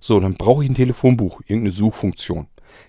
[0.00, 2.46] So, dann brauche ich ein Telefonbuch, irgendeine Suchfunktion.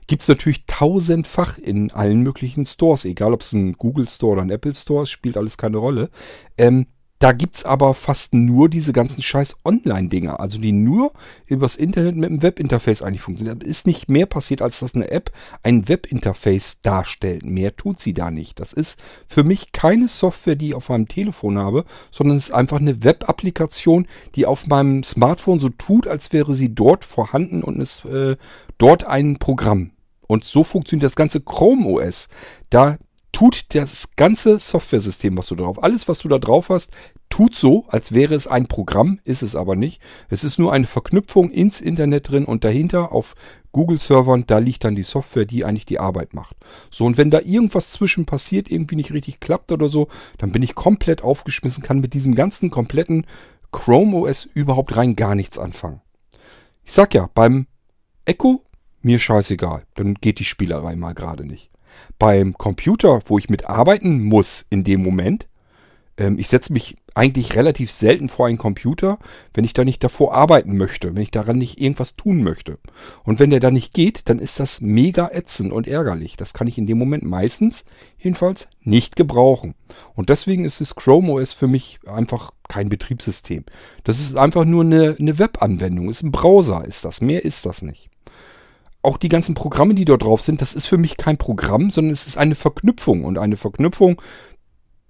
[0.07, 4.43] Gibt es natürlich tausendfach in allen möglichen Stores, egal ob es ein Google Store oder
[4.43, 6.09] ein Apple Store ist, spielt alles keine Rolle.
[6.57, 6.87] Ähm,
[7.21, 11.13] da gibt's aber fast nur diese ganzen scheiß Online-Dinger, also die nur
[11.45, 13.59] übers Internet mit dem Webinterface eigentlich funktionieren.
[13.59, 15.31] Da ist nicht mehr passiert, als dass eine App
[15.61, 17.45] ein Webinterface darstellt.
[17.45, 18.59] Mehr tut sie da nicht.
[18.59, 22.55] Das ist für mich keine Software, die ich auf meinem Telefon habe, sondern es ist
[22.55, 27.79] einfach eine Web-Applikation, die auf meinem Smartphone so tut, als wäre sie dort vorhanden und
[27.79, 28.35] ist äh,
[28.79, 29.91] dort ein Programm.
[30.25, 32.29] Und so funktioniert das ganze Chrome OS.
[32.71, 32.97] Da
[33.31, 36.91] tut das ganze Software-System, was du drauf, alles, was du da drauf hast,
[37.29, 40.01] tut so, als wäre es ein Programm, ist es aber nicht.
[40.29, 43.35] Es ist nur eine Verknüpfung ins Internet drin und dahinter auf
[43.71, 46.57] Google-Servern, da liegt dann die Software, die eigentlich die Arbeit macht.
[46.89, 50.61] So, und wenn da irgendwas zwischen passiert, irgendwie nicht richtig klappt oder so, dann bin
[50.61, 53.25] ich komplett aufgeschmissen, kann mit diesem ganzen kompletten
[53.71, 56.01] Chrome OS überhaupt rein gar nichts anfangen.
[56.83, 57.67] Ich sag ja, beim
[58.25, 58.65] Echo,
[59.01, 61.70] mir scheißegal, dann geht die Spielerei mal gerade nicht.
[62.19, 65.47] Beim Computer, wo ich mitarbeiten muss in dem Moment,
[66.17, 69.19] ähm, ich setze mich eigentlich relativ selten vor einen Computer,
[69.53, 72.77] wenn ich da nicht davor arbeiten möchte, wenn ich daran nicht irgendwas tun möchte.
[73.23, 76.37] Und wenn der da nicht geht, dann ist das mega ätzend und ärgerlich.
[76.37, 77.83] Das kann ich in dem Moment meistens
[78.17, 79.75] jedenfalls nicht gebrauchen.
[80.15, 83.65] Und deswegen ist das Chrome OS für mich einfach kein Betriebssystem.
[84.05, 87.19] Das ist einfach nur eine, eine Webanwendung, ist ein Browser, ist das.
[87.19, 88.09] Mehr ist das nicht
[89.01, 92.11] auch die ganzen Programme, die dort drauf sind, das ist für mich kein Programm, sondern
[92.11, 93.25] es ist eine Verknüpfung.
[93.25, 94.21] Und eine Verknüpfung,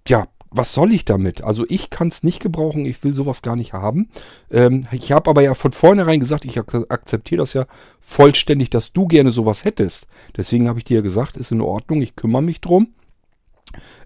[0.08, 1.44] ja, was soll ich damit?
[1.44, 4.10] Also ich kann es nicht gebrauchen, ich will sowas gar nicht haben.
[4.52, 7.66] Ähm, ich habe aber ja von vornherein gesagt, ich ak akzeptiere das ja
[8.02, 10.08] vollständig, dass du gerne sowas hättest.
[10.36, 12.94] Deswegen habe ich dir ja gesagt, ist in Ordnung, ich kümmere mich drum.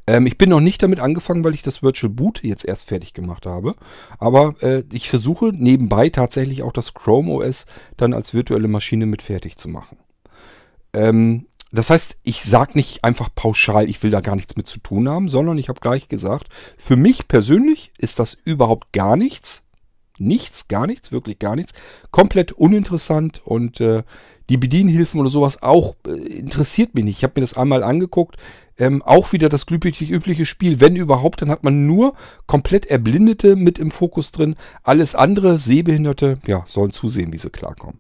[0.08, 3.13] Ähm, ich bin noch nicht damit angefangen, weil ich das Virtual Boot jetzt erst fertig
[3.13, 3.75] gemacht habe.
[4.19, 7.65] Aber äh, ich versuche nebenbei tatsächlich auch das Chrome OS
[7.97, 9.97] dann als virtuelle Maschine mit fertig zu machen.
[10.93, 14.80] Ähm, das heißt, ich sage nicht einfach pauschal, ich will da gar nichts mit zu
[14.80, 16.47] tun haben, sondern ich habe gleich gesagt,
[16.78, 19.64] für mich persönlich ist das überhaupt gar nichts.
[20.17, 21.73] Nichts, gar nichts, wirklich gar nichts.
[22.12, 24.04] Komplett uninteressant und äh,
[24.49, 27.17] die Bedienhilfen oder sowas auch äh, interessiert mich nicht.
[27.17, 28.38] Ich habe mir das einmal angeguckt.
[28.78, 30.80] Ähm, auch wieder das übliche, übliche Spiel.
[30.80, 32.13] Wenn überhaupt, dann hat man nur
[32.45, 34.56] komplett Erblindete mit im Fokus drin.
[34.84, 37.99] Alles andere, Sehbehinderte, ja, sollen zusehen, wie sie klarkommen.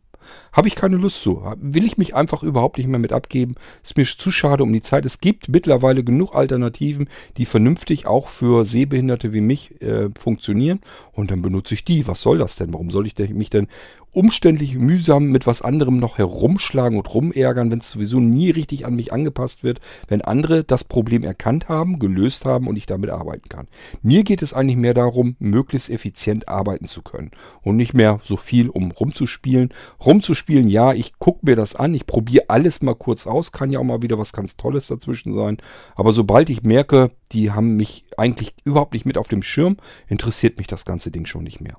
[0.51, 1.43] Habe ich keine Lust zu.
[1.59, 3.55] Will ich mich einfach überhaupt nicht mehr mit abgeben.
[3.83, 5.05] Ist mir zu schade um die Zeit.
[5.05, 10.79] Es gibt mittlerweile genug Alternativen, die vernünftig auch für Sehbehinderte wie mich äh, funktionieren.
[11.11, 12.07] Und dann benutze ich die.
[12.07, 12.73] Was soll das denn?
[12.73, 13.67] Warum soll ich mich denn
[14.15, 18.95] umständlich mühsam mit was anderem noch herumschlagen und rumärgern, wenn es sowieso nie richtig an
[18.95, 23.49] mich angepasst wird, wenn andere das Problem erkannt haben, gelöst haben und ich damit arbeiten
[23.49, 23.67] kann.
[24.01, 28.37] Mir geht es eigentlich mehr darum, möglichst effizient arbeiten zu können und nicht mehr so
[28.37, 29.73] viel um rumzuspielen.
[30.15, 33.79] Rumzuspielen, ja, ich gucke mir das an, ich probiere alles mal kurz aus, kann ja
[33.79, 35.57] auch mal wieder was ganz Tolles dazwischen sein,
[35.95, 39.75] aber sobald ich merke, die haben mich eigentlich überhaupt nicht mit auf dem Schirm,
[40.07, 41.77] interessiert mich das ganze Ding schon nicht mehr.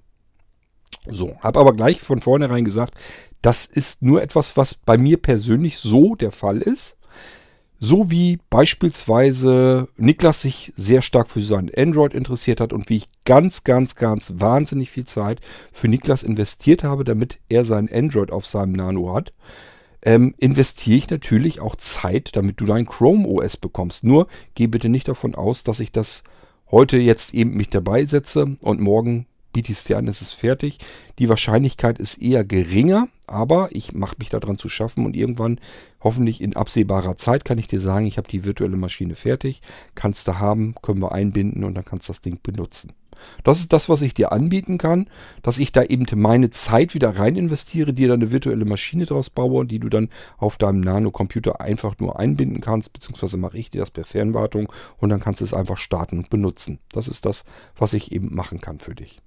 [1.08, 2.94] So, habe aber gleich von vornherein gesagt,
[3.40, 6.95] das ist nur etwas, was bei mir persönlich so der Fall ist.
[7.78, 13.08] So wie beispielsweise Niklas sich sehr stark für sein Android interessiert hat und wie ich
[13.24, 15.40] ganz, ganz, ganz wahnsinnig viel Zeit
[15.72, 19.34] für Niklas investiert habe, damit er sein Android auf seinem Nano hat,
[20.02, 24.04] ähm, investiere ich natürlich auch Zeit, damit du dein Chrome OS bekommst.
[24.04, 26.22] Nur geh bitte nicht davon aus, dass ich das
[26.70, 30.76] heute jetzt eben mich dabei setze und morgen biete es dir an, es ist fertig.
[31.18, 35.58] Die Wahrscheinlichkeit ist eher geringer, aber ich mache mich daran zu schaffen und irgendwann,
[36.02, 39.62] hoffentlich in absehbarer Zeit, kann ich dir sagen, ich habe die virtuelle Maschine fertig,
[39.94, 42.92] kannst du haben, können wir einbinden und dann kannst du das Ding benutzen.
[43.44, 45.08] Das ist das, was ich dir anbieten kann,
[45.42, 49.30] dass ich da eben meine Zeit wieder rein investiere, dir dann eine virtuelle Maschine draus
[49.30, 53.80] baue, die du dann auf deinem Nano-Computer einfach nur einbinden kannst, beziehungsweise mache ich dir
[53.80, 56.78] das per Fernwartung und dann kannst du es einfach starten und benutzen.
[56.92, 59.22] Das ist das, was ich eben machen kann für dich.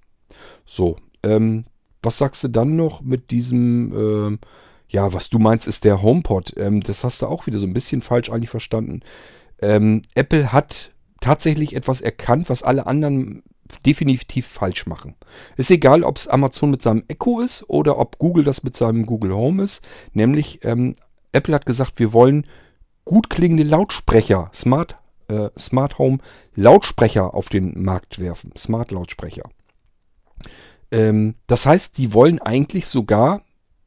[0.64, 1.64] So, ähm,
[2.02, 4.38] was sagst du dann noch mit diesem, ähm,
[4.88, 6.54] ja, was du meinst, ist der HomePod.
[6.56, 9.00] Ähm, das hast du auch wieder so ein bisschen falsch eigentlich verstanden.
[9.60, 13.42] Ähm, Apple hat tatsächlich etwas erkannt, was alle anderen
[13.86, 15.14] definitiv falsch machen.
[15.56, 19.06] Ist egal, ob es Amazon mit seinem Echo ist oder ob Google das mit seinem
[19.06, 19.84] Google Home ist.
[20.12, 20.94] Nämlich, ähm,
[21.32, 22.46] Apple hat gesagt, wir wollen
[23.04, 24.96] gut klingende Lautsprecher, Smart,
[25.28, 26.18] äh, Smart Home
[26.54, 28.52] Lautsprecher auf den Markt werfen.
[28.56, 29.48] Smart Lautsprecher.
[30.90, 33.42] Ähm, das heißt, die wollen eigentlich sogar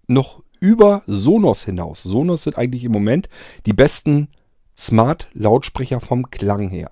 [0.07, 2.03] noch über Sonos hinaus.
[2.03, 3.27] Sonos sind eigentlich im Moment
[3.65, 4.29] die besten
[4.77, 6.91] Smart-Lautsprecher vom Klang her.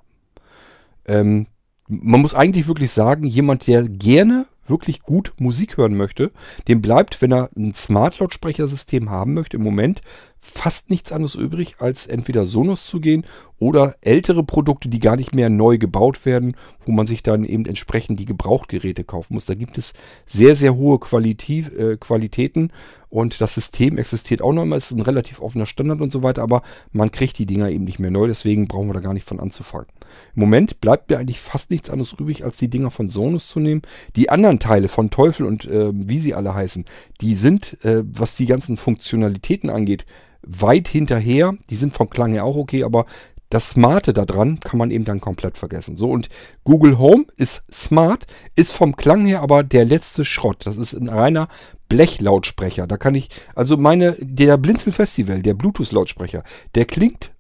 [1.06, 1.48] Ähm,
[1.88, 6.32] man muss eigentlich wirklich sagen, jemand, der gerne wirklich gut Musik hören möchte,
[6.68, 10.02] dem bleibt, wenn er ein Smart-Lautsprechersystem haben möchte, im Moment
[10.44, 13.26] fast nichts anderes übrig, als entweder Sonos zu gehen
[13.60, 17.68] oder ältere Produkte, die gar nicht mehr neu gebaut werden, wo man sich dann eben
[17.68, 19.46] entsprechend die Gebrauchtgeräte kaufen muss.
[19.46, 19.94] Da gibt es
[20.26, 22.72] sehr, sehr hohe Qualität, äh, Qualitäten
[23.10, 26.42] und das System existiert auch noch immer, ist ein relativ offener Standard und so weiter,
[26.42, 29.28] aber man kriegt die Dinger eben nicht mehr neu, deswegen brauchen wir da gar nicht
[29.28, 29.88] von anzufangen.
[30.36, 33.60] Im Moment bleibt mir eigentlich fast nichts anderes übrig, als die Dinger von Sonos zu
[33.60, 33.84] nehmen.
[34.16, 36.86] Die anderen Teile von Teufel und äh, wie sie alle heißen,
[37.22, 40.06] die sind, äh, was die ganzen Funktionalitäten angeht,
[40.44, 41.54] weit hinterher.
[41.70, 43.06] Die sind vom Klang her auch okay, aber
[43.52, 45.98] das Smarte da dran kann man eben dann komplett vergessen.
[45.98, 46.30] So, und
[46.64, 48.26] Google Home ist smart,
[48.56, 50.66] ist vom Klang her aber der letzte Schrott.
[50.66, 51.50] Das ist ein reiner
[51.90, 52.88] Blechlautsprecher.
[52.88, 56.44] Da kann ich, also meine, der Blinzel Festival, der Bluetooth-Lautsprecher,
[56.76, 57.32] der klingt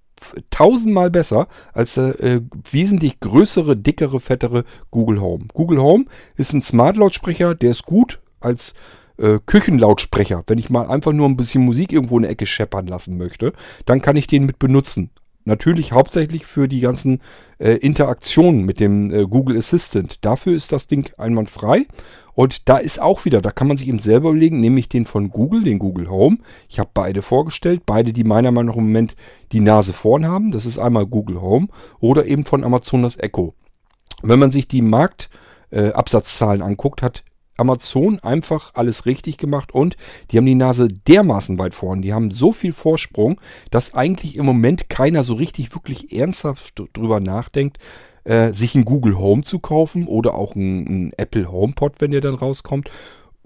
[0.49, 5.45] tausendmal besser als der äh, wesentlich größere, dickere, fettere Google Home.
[5.53, 8.73] Google Home ist ein Smart-Lautsprecher, der ist gut als
[9.21, 10.43] äh, Küchenlautsprecher.
[10.47, 13.53] Wenn ich mal einfach nur ein bisschen Musik irgendwo in der Ecke scheppern lassen möchte,
[13.85, 15.11] dann kann ich den mit benutzen.
[15.43, 17.19] Natürlich hauptsächlich für die ganzen
[17.57, 20.23] äh, Interaktionen mit dem äh, Google Assistant.
[20.23, 21.87] Dafür ist das Ding einwandfrei.
[22.33, 25.05] Und da ist auch wieder, da kann man sich eben selber überlegen, nehme ich den
[25.05, 26.37] von Google, den Google Home.
[26.69, 29.15] Ich habe beide vorgestellt, beide, die meiner Meinung nach im Moment
[29.51, 30.51] die Nase vorn haben.
[30.51, 31.67] Das ist einmal Google Home
[31.99, 33.55] oder eben von Amazon das Echo.
[34.21, 37.23] Wenn man sich die Marktabsatzzahlen äh, anguckt, hat
[37.57, 39.97] Amazon einfach alles richtig gemacht und
[40.29, 42.01] die haben die Nase dermaßen weit vorn.
[42.01, 47.19] Die haben so viel Vorsprung, dass eigentlich im Moment keiner so richtig wirklich ernsthaft drüber
[47.19, 47.77] nachdenkt,
[48.23, 52.21] äh, sich ein Google Home zu kaufen oder auch ein, ein Apple HomePod, wenn der
[52.21, 52.89] dann rauskommt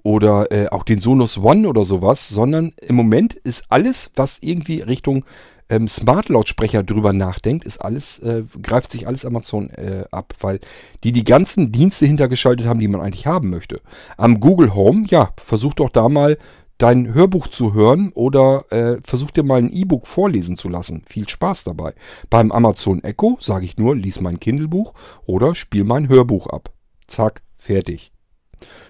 [0.05, 4.81] oder äh, auch den Sonos One oder sowas, sondern im Moment ist alles, was irgendwie
[4.81, 5.25] Richtung
[5.69, 10.59] ähm, Smart-Lautsprecher drüber nachdenkt, ist alles, äh, greift sich alles Amazon äh, ab, weil
[11.03, 13.81] die die ganzen Dienste hintergeschaltet haben, die man eigentlich haben möchte.
[14.17, 16.37] Am Google Home, ja, versuch doch da mal
[16.77, 21.01] dein Hörbuch zu hören oder äh, versuch dir mal ein E-Book vorlesen zu lassen.
[21.07, 21.93] Viel Spaß dabei.
[22.29, 24.93] Beim Amazon Echo sage ich nur, lies mein Kindle-Buch
[25.25, 26.73] oder spiel mein Hörbuch ab.
[27.07, 28.11] Zack, fertig.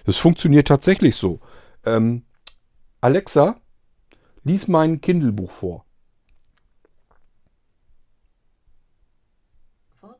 [0.05, 1.39] Das funktioniert tatsächlich so.
[1.85, 2.23] Ähm,
[3.01, 3.57] Alexa,
[4.43, 5.84] lies mein Kindle-Buch vor.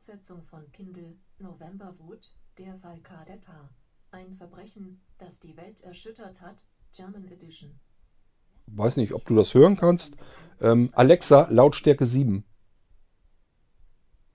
[0.06, 3.70] Fortsetzung von Kindle, Novemberwut, der Fall Kadepar.
[4.12, 6.64] Ein Verbrechen, das die Welt erschüttert hat,
[6.94, 7.80] German Edition.
[8.66, 10.16] Weiß nicht, ob du das hören kannst.
[10.60, 12.44] Ähm, Alexa, Lautstärke 7.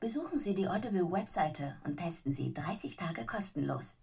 [0.01, 3.95] Besuchen Sie die Audible-Webseite und testen Sie 30 Tage kostenlos.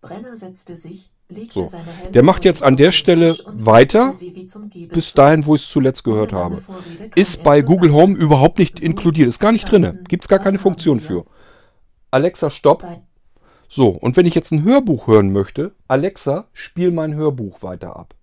[0.00, 1.12] Brenner setzte sich,
[1.50, 1.70] so.
[2.12, 4.14] Der macht jetzt an der Stelle weiter,
[4.92, 6.62] bis dahin, wo ich es zuletzt gehört habe.
[7.14, 10.04] Ist bei Google Home überhaupt nicht inkludiert, ist gar nicht drin.
[10.08, 11.24] Gibt es gar keine Funktion für.
[12.10, 12.84] Alexa, stopp.
[13.68, 18.14] So, und wenn ich jetzt ein Hörbuch hören möchte, Alexa, spiel mein Hörbuch weiter ab.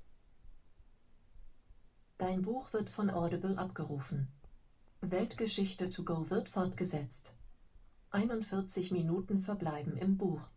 [2.19, 4.27] Dein Buch wird von Audible abgerufen.
[5.01, 7.33] Weltgeschichte to go wird fortgesetzt.
[8.11, 10.49] 41 Minuten verbleiben im Buch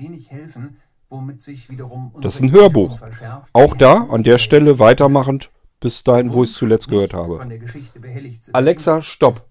[0.00, 0.76] wenig helfen,
[1.08, 3.00] womit sich wiederum Das ist ein Hörbuch.
[3.52, 7.46] Auch da, an der Stelle weitermachend, bis dahin, wo ich es zuletzt gehört habe.
[8.52, 9.44] Alexa, stopp.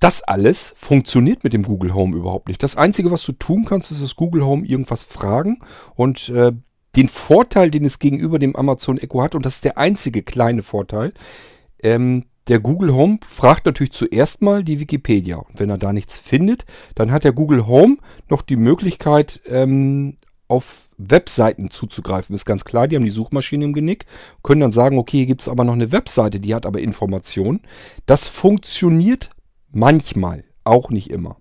[0.00, 2.62] Das alles funktioniert mit dem Google Home überhaupt nicht.
[2.62, 5.58] Das Einzige, was du tun kannst, ist das Google Home irgendwas fragen
[5.96, 6.52] und äh,
[6.94, 10.62] den Vorteil, den es gegenüber dem Amazon Echo hat, und das ist der einzige kleine
[10.62, 11.12] Vorteil,
[11.82, 15.36] ähm, der Google Home fragt natürlich zuerst mal die Wikipedia.
[15.36, 20.16] Und wenn er da nichts findet, dann hat der Google Home noch die Möglichkeit, ähm,
[20.48, 22.34] auf Webseiten zuzugreifen.
[22.34, 24.06] Ist ganz klar, die haben die Suchmaschine im Genick,
[24.42, 27.60] können dann sagen, okay, hier gibt es aber noch eine Webseite, die hat aber Informationen.
[28.06, 29.30] Das funktioniert
[29.70, 31.36] manchmal, auch nicht immer.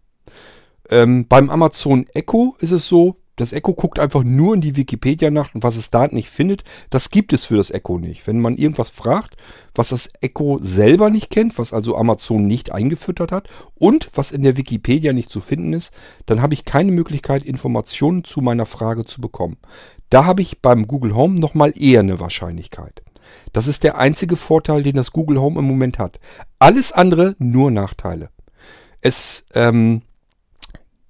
[0.89, 5.29] Ähm, beim Amazon Echo ist es so, das Echo guckt einfach nur in die Wikipedia
[5.29, 8.27] nach und was es da nicht findet, das gibt es für das Echo nicht.
[8.27, 9.37] Wenn man irgendwas fragt,
[9.73, 14.41] was das Echo selber nicht kennt, was also Amazon nicht eingefüttert hat und was in
[14.41, 15.93] der Wikipedia nicht zu finden ist,
[16.25, 19.57] dann habe ich keine Möglichkeit, Informationen zu meiner Frage zu bekommen.
[20.09, 23.03] Da habe ich beim Google Home nochmal eher eine Wahrscheinlichkeit.
[23.53, 26.19] Das ist der einzige Vorteil, den das Google Home im Moment hat.
[26.59, 28.29] Alles andere nur Nachteile.
[29.01, 30.01] Es ähm,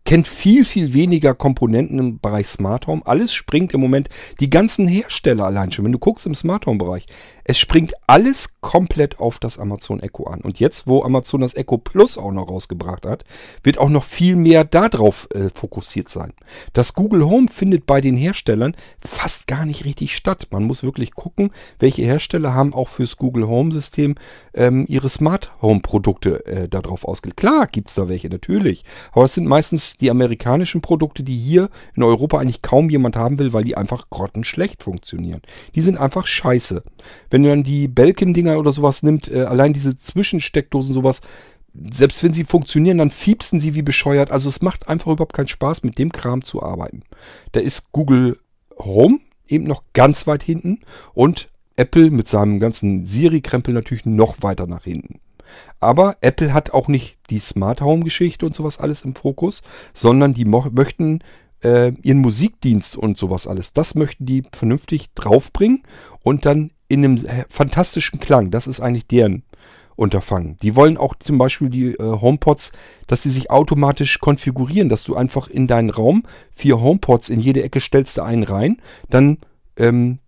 [0.07, 3.01] kennt viel, viel weniger Komponenten im Bereich Smart Home.
[3.03, 4.07] Alles springt im Moment,
[4.39, 7.07] die ganzen Hersteller allein schon, wenn du guckst im Smart Home Bereich,
[7.49, 10.41] es springt alles komplett auf das Amazon Echo an.
[10.41, 13.23] Und jetzt, wo Amazon das Echo Plus auch noch rausgebracht hat,
[13.63, 16.33] wird auch noch viel mehr darauf äh, fokussiert sein.
[16.73, 20.47] Das Google Home findet bei den Herstellern fast gar nicht richtig statt.
[20.51, 24.15] Man muss wirklich gucken, welche Hersteller haben auch fürs Google Home System
[24.53, 27.39] ähm, ihre Smart Home Produkte äh, darauf ausgelegt.
[27.39, 28.83] Klar gibt's da welche, natürlich.
[29.13, 33.39] Aber es sind meistens die amerikanischen Produkte, die hier in Europa eigentlich kaum jemand haben
[33.39, 35.41] will, weil die einfach grottenschlecht funktionieren.
[35.75, 36.83] Die sind einfach scheiße.
[37.36, 41.21] Wenn du dann die Belkin-Dinger oder sowas nimmt, äh, allein diese Zwischensteckdosen sowas,
[41.73, 44.31] selbst wenn sie funktionieren, dann fiepsen sie wie bescheuert.
[44.31, 47.03] Also es macht einfach überhaupt keinen Spaß, mit dem Kram zu arbeiten.
[47.51, 48.39] Da ist Google
[48.77, 50.81] Home eben noch ganz weit hinten
[51.13, 55.19] und Apple mit seinem ganzen Siri-Krempel natürlich noch weiter nach hinten.
[55.79, 59.61] Aber Apple hat auch nicht die Smart Home Geschichte und sowas alles im Fokus,
[59.93, 61.19] sondern die möchten
[61.63, 65.83] äh, ihren Musikdienst und sowas alles, das möchten die vernünftig draufbringen
[66.21, 68.51] und dann in einem fantastischen Klang.
[68.51, 69.43] Das ist eigentlich deren
[69.95, 70.57] Unterfangen.
[70.61, 72.71] Die wollen auch zum Beispiel die äh, HomePods,
[73.07, 77.63] dass die sich automatisch konfigurieren, dass du einfach in deinen Raum vier HomePods in jede
[77.63, 78.77] Ecke stellst, da einen rein,
[79.09, 79.39] dann
[79.75, 80.19] ähm,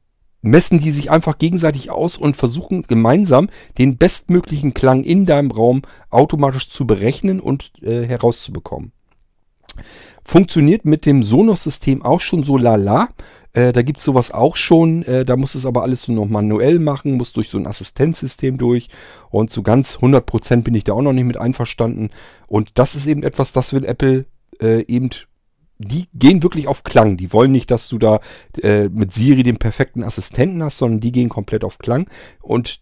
[0.41, 5.83] messen die sich einfach gegenseitig aus und versuchen gemeinsam den bestmöglichen Klang in deinem Raum
[6.09, 8.91] automatisch zu berechnen und äh, herauszubekommen.
[10.29, 13.09] Funktioniert mit dem Sonos-System auch schon so lala.
[13.53, 15.01] Äh, da gibt's sowas auch schon.
[15.01, 18.59] Äh, da muss es aber alles so noch manuell machen, muss durch so ein Assistenzsystem
[18.59, 18.89] durch.
[19.31, 22.11] Und so ganz 100% bin ich da auch noch nicht mit einverstanden.
[22.47, 24.27] Und das ist eben etwas, das will Apple
[24.61, 25.09] äh, eben
[25.79, 27.17] die gehen wirklich auf Klang.
[27.17, 28.19] Die wollen nicht, dass du da
[28.61, 32.07] äh, mit Siri den perfekten Assistenten hast, sondern die gehen komplett auf Klang.
[32.39, 32.81] Und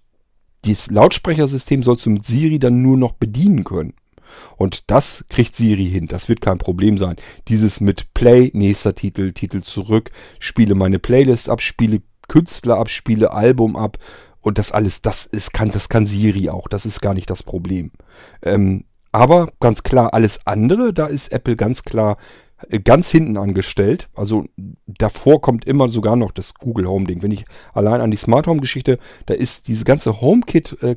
[0.65, 3.93] dieses Lautsprechersystem sollst du mit Siri dann nur noch bedienen können.
[4.55, 6.07] Und das kriegt Siri hin.
[6.07, 7.15] Das wird kein Problem sein.
[7.47, 13.31] Dieses mit Play, nächster Titel, Titel zurück, spiele meine Playlist ab, spiele Künstler ab, spiele
[13.31, 13.97] Album ab.
[14.41, 16.67] Und das alles, das ist, kann, das kann Siri auch.
[16.67, 17.91] Das ist gar nicht das Problem.
[18.41, 22.17] Ähm, aber ganz klar, alles andere, da ist Apple ganz klar
[22.69, 24.09] äh, ganz hinten angestellt.
[24.15, 24.45] Also
[24.87, 27.21] davor kommt immer sogar noch das Google Home Ding.
[27.21, 30.95] Wenn ich allein an die Smart Home Geschichte, da ist diese ganze HomeKit äh,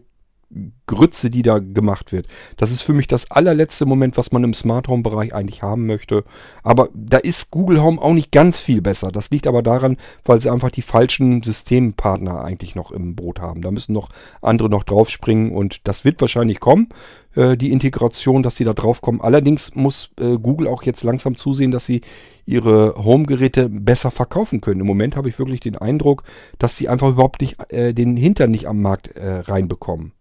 [0.87, 2.27] Grütze, die da gemacht wird.
[2.57, 5.87] Das ist für mich das allerletzte Moment, was man im Smart Home Bereich eigentlich haben
[5.87, 6.25] möchte.
[6.65, 9.13] Aber da ist Google Home auch nicht ganz viel besser.
[9.13, 13.63] Das liegt aber daran, weil sie einfach die falschen Systempartner eigentlich noch im Boot haben.
[13.63, 14.09] Da müssen noch
[14.43, 16.89] andere noch draufspringen und das wird wahrscheinlich kommen,
[17.37, 19.21] äh, die Integration, dass sie da drauf kommen.
[19.21, 22.01] Allerdings muss äh, Google auch jetzt langsam zusehen, dass sie
[22.45, 24.81] ihre Home-Geräte besser verkaufen können.
[24.81, 26.25] Im Moment habe ich wirklich den Eindruck,
[26.59, 30.13] dass sie einfach überhaupt nicht äh, den Hintern nicht am Markt äh, reinbekommen.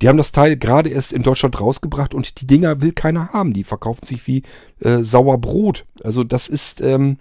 [0.00, 3.52] Die haben das Teil gerade erst in Deutschland rausgebracht und die Dinger will keiner haben.
[3.52, 4.42] Die verkaufen sich wie
[4.80, 5.84] äh, Sauerbrot.
[6.02, 7.18] Also das ist ähm,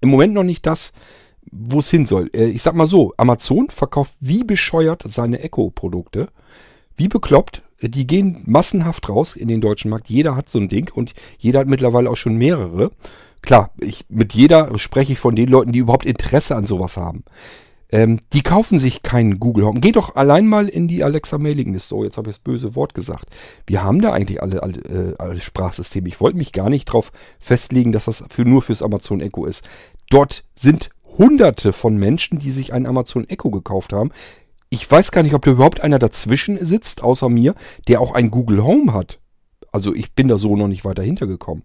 [0.00, 0.92] im Moment noch nicht das,
[1.52, 2.30] wo es hin soll.
[2.34, 6.28] Äh, ich sag mal so, Amazon verkauft wie bescheuert seine Echo-Produkte.
[6.96, 7.62] Wie bekloppt.
[7.82, 10.10] Die gehen massenhaft raus in den deutschen Markt.
[10.10, 12.90] Jeder hat so ein Ding und jeder hat mittlerweile auch schon mehrere.
[13.42, 17.24] Klar, ich, mit jeder spreche ich von den Leuten, die überhaupt Interesse an sowas haben.
[17.92, 19.80] Ähm, die kaufen sich keinen Google Home.
[19.80, 21.96] Geh doch allein mal in die Alexa Mailingliste.
[21.96, 23.26] Oh, jetzt habe ich das böse Wort gesagt.
[23.66, 26.08] Wir haben da eigentlich alle, alle, äh, alle Sprachsysteme.
[26.08, 29.68] Ich wollte mich gar nicht darauf festlegen, dass das für, nur fürs Amazon Echo ist.
[30.08, 34.10] Dort sind hunderte von Menschen, die sich ein Amazon Echo gekauft haben.
[34.68, 37.54] Ich weiß gar nicht, ob da überhaupt einer dazwischen sitzt, außer mir,
[37.88, 39.20] der auch ein Google Home hat.
[39.72, 41.64] Also ich bin da so noch nicht weiter hintergekommen.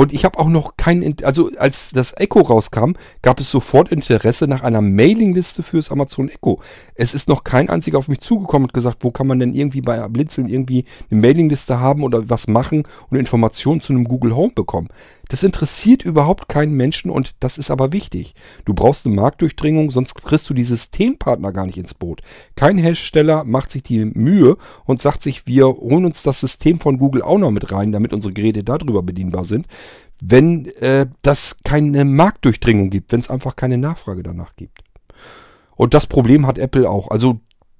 [0.00, 3.92] Und ich habe auch noch kein, In- also als das Echo rauskam, gab es sofort
[3.92, 6.58] Interesse nach einer Mailingliste fürs Amazon Echo.
[6.94, 9.82] Es ist noch kein einziger auf mich zugekommen und gesagt, wo kann man denn irgendwie
[9.82, 14.52] bei Blinzeln irgendwie eine Mailingliste haben oder was machen und Informationen zu einem Google Home
[14.54, 14.88] bekommen.
[15.30, 18.34] Das interessiert überhaupt keinen Menschen und das ist aber wichtig.
[18.64, 22.20] Du brauchst eine Marktdurchdringung, sonst kriegst du die Systempartner gar nicht ins Boot.
[22.56, 24.56] Kein Hersteller macht sich die Mühe
[24.86, 28.12] und sagt sich, wir holen uns das System von Google auch noch mit rein, damit
[28.12, 29.68] unsere Geräte darüber bedienbar sind,
[30.20, 34.80] wenn äh, das keine Marktdurchdringung gibt, wenn es einfach keine Nachfrage danach gibt.
[35.76, 37.08] Und das Problem hat Apple auch.
[37.08, 37.38] Also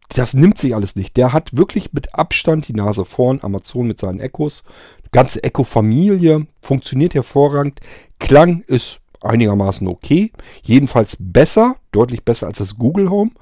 [0.08, 1.16] das nimmt sich alles nicht.
[1.16, 3.40] Der hat wirklich mit Abstand die Nase vorn.
[3.42, 4.64] Amazon mit seinen Echos.
[5.12, 7.80] Ganze Echo-Familie funktioniert hervorragend.
[8.18, 10.32] Klang ist einigermaßen okay.
[10.62, 13.32] Jedenfalls besser, deutlich besser als das Google Home.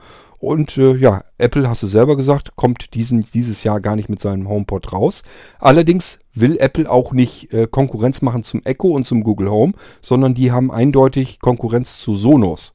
[0.41, 4.21] Und äh, ja, Apple, hast du selber gesagt, kommt diesen, dieses Jahr gar nicht mit
[4.21, 5.25] seinem HomePod raus.
[5.59, 10.35] Allerdings will Apple auch nicht äh, Konkurrenz machen zum Echo und zum Google Home, sondern
[10.35, 12.75] die haben eindeutig Konkurrenz zu Sonos.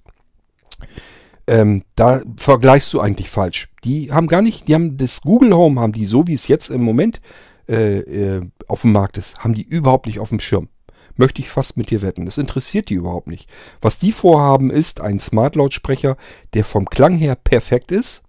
[1.47, 3.69] Ähm, da vergleichst du eigentlich falsch.
[3.83, 6.69] Die haben gar nicht, die haben das Google Home, haben die so wie es jetzt
[6.69, 7.21] im Moment
[7.67, 10.69] äh, äh, auf dem Markt ist, haben die überhaupt nicht auf dem Schirm.
[11.15, 12.25] Möchte ich fast mit dir wetten.
[12.25, 13.47] Das interessiert die überhaupt nicht.
[13.81, 16.17] Was die vorhaben, ist ein Smart-Lautsprecher,
[16.53, 18.23] der vom Klang her perfekt ist,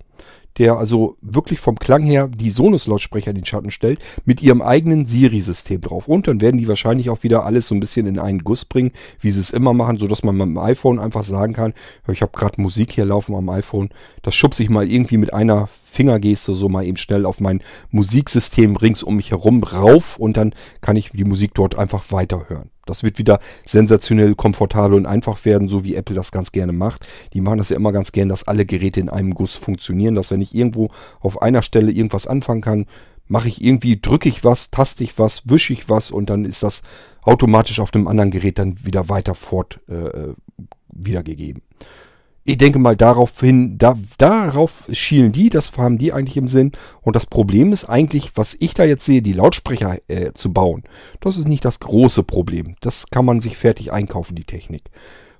[0.59, 5.07] der also wirklich vom Klang her die Sonos-Lautsprecher in den Schatten stellt, mit ihrem eigenen
[5.07, 6.09] Siri-System drauf.
[6.09, 8.93] Und dann werden die wahrscheinlich auch wieder alles so ein bisschen in einen Guss bringen,
[9.20, 11.74] wie sie es immer machen, sodass man mit dem iPhone einfach sagen kann,
[12.09, 13.91] ich habe gerade Musik hier laufen am iPhone,
[14.22, 18.76] das schubse ich mal irgendwie mit einer Fingergeste so mal eben schnell auf mein Musiksystem
[18.76, 22.70] rings um mich herum rauf und dann kann ich die Musik dort einfach weiterhören.
[22.86, 27.07] Das wird wieder sensationell komfortabel und einfach werden, so wie Apple das ganz gerne macht.
[27.32, 30.30] Die machen das ja immer ganz gern, dass alle Geräte in einem Guss funktionieren, dass
[30.30, 30.90] wenn ich irgendwo
[31.20, 32.86] auf einer Stelle irgendwas anfangen kann,
[33.26, 36.62] mache ich irgendwie, drücke ich was, taste ich was, wische ich was und dann ist
[36.62, 36.82] das
[37.22, 40.34] automatisch auf dem anderen Gerät dann wieder weiter fort äh,
[40.88, 41.62] wiedergegeben.
[42.47, 46.72] Ich denke mal darauf hin, da, darauf schielen die, das haben die eigentlich im Sinn.
[47.01, 50.82] Und das Problem ist eigentlich, was ich da jetzt sehe, die Lautsprecher äh, zu bauen.
[51.20, 52.76] Das ist nicht das große Problem.
[52.82, 54.90] Das kann man sich fertig einkaufen, die Technik.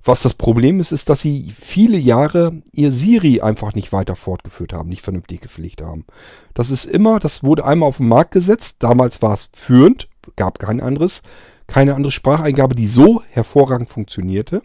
[0.03, 4.73] Was das Problem ist, ist, dass sie viele Jahre ihr Siri einfach nicht weiter fortgeführt
[4.73, 6.07] haben, nicht vernünftig gepflegt haben.
[6.55, 8.77] Das ist immer, das wurde einmal auf den Markt gesetzt.
[8.81, 11.23] Damals war es führend, gab kein anderes,
[11.67, 14.63] keine andere Spracheingabe, die so hervorragend funktionierte.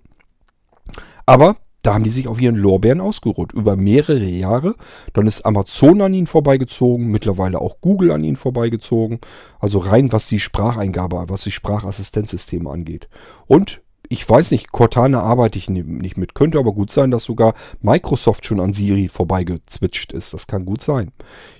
[1.26, 3.54] Aber da haben die sich auf ihren Lorbeeren ausgeruht.
[3.54, 4.76] Über mehrere Jahre.
[5.14, 9.20] Dann ist Amazon an ihnen vorbeigezogen, mittlerweile auch Google an ihnen vorbeigezogen.
[9.60, 13.08] Also rein was die Spracheingabe, was die Sprachassistenzsysteme angeht.
[13.48, 16.34] Und ich weiß nicht, Cortana arbeite ich nicht mit.
[16.34, 20.34] Könnte aber gut sein, dass sogar Microsoft schon an Siri vorbeigezwitscht ist.
[20.34, 21.12] Das kann gut sein.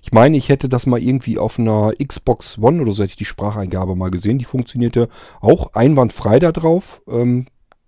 [0.02, 3.18] Ich meine, ich hätte das mal irgendwie auf einer Xbox One oder so hätte ich
[3.18, 4.40] die Spracheingabe mal gesehen.
[4.40, 5.10] Die funktionierte
[5.42, 7.04] auch einwandfrei da drauf.
[7.08, 7.46] Ähm,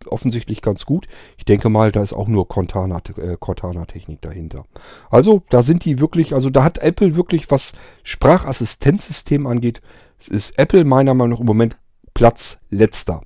[0.08, 1.08] offensichtlich ganz gut.
[1.38, 4.66] Ich denke mal, da ist auch nur Cortana, äh, Cortana-Technik dahinter.
[5.10, 7.74] Also, da sind die wirklich, also da hat Apple wirklich, was
[8.04, 9.82] Sprachassistenzsystem angeht,
[10.28, 11.78] ist Apple meiner Meinung nach im Moment
[12.14, 13.22] Platz letzter.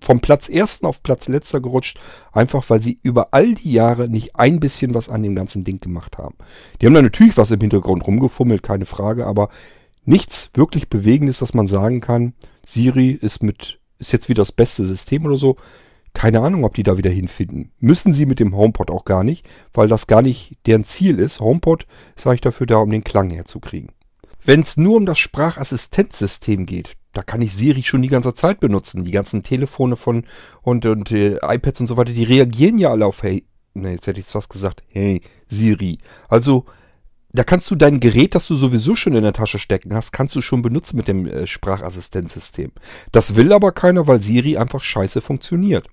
[0.00, 1.98] Vom Platz ersten auf Platz letzter gerutscht,
[2.32, 5.78] einfach weil sie über all die Jahre nicht ein bisschen was an dem ganzen Ding
[5.78, 6.34] gemacht haben.
[6.80, 9.48] Die haben da natürlich was im Hintergrund rumgefummelt, keine Frage, aber
[10.04, 12.34] nichts wirklich Bewegendes, dass man sagen kann,
[12.66, 15.56] Siri ist mit, ist jetzt wieder das beste System oder so.
[16.14, 17.72] Keine Ahnung, ob die da wieder hinfinden.
[17.78, 21.40] Müssen sie mit dem HomePod auch gar nicht, weil das gar nicht deren Ziel ist.
[21.40, 21.86] HomePod
[22.16, 23.90] ist eigentlich dafür da, um den Klang herzukriegen.
[24.44, 28.60] Wenn es nur um das Sprachassistenzsystem geht, da kann ich Siri schon die ganze Zeit
[28.60, 29.04] benutzen.
[29.04, 30.24] Die ganzen Telefone von
[30.62, 33.46] und, und äh, iPads und so weiter, die reagieren ja alle auf Hey.
[33.74, 34.82] Ne, jetzt hätte ich es fast gesagt.
[34.88, 35.98] Hey, Siri.
[36.28, 36.66] Also,
[37.32, 40.36] da kannst du dein Gerät, das du sowieso schon in der Tasche stecken hast, kannst
[40.36, 42.72] du schon benutzen mit dem äh, Sprachassistenzsystem.
[43.12, 45.88] Das will aber keiner, weil Siri einfach scheiße funktioniert.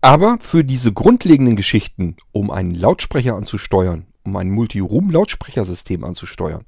[0.00, 6.64] Aber für diese grundlegenden Geschichten, um einen Lautsprecher anzusteuern, um ein Multiroom-Lautsprechersystem anzusteuern,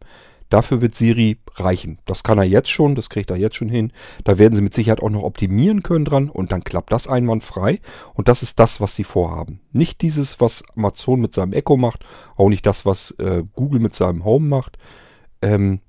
[0.51, 1.99] dafür wird Siri reichen.
[2.05, 3.93] Das kann er jetzt schon, das kriegt er jetzt schon hin.
[4.25, 7.81] Da werden sie mit Sicherheit auch noch optimieren können dran und dann klappt das einwandfrei.
[8.13, 9.61] Und das ist das, was sie vorhaben.
[9.73, 12.05] Nicht dieses, was Amazon mit seinem Echo macht,
[12.37, 14.77] auch nicht das, was äh, Google mit seinem Home macht.
[15.41, 15.81] Ähm,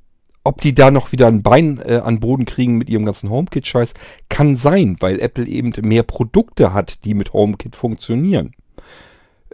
[0.44, 3.94] ob die da noch wieder ein Bein äh, an Boden kriegen mit ihrem ganzen HomeKit-Scheiß,
[4.30, 8.52] kann sein, weil Apple eben mehr Produkte hat, die mit HomeKit funktionieren.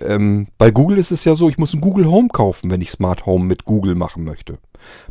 [0.02, 2.90] Ähm, bei Google ist es ja so, ich muss ein Google Home kaufen, wenn ich
[2.90, 4.54] Smart Home mit Google machen möchte.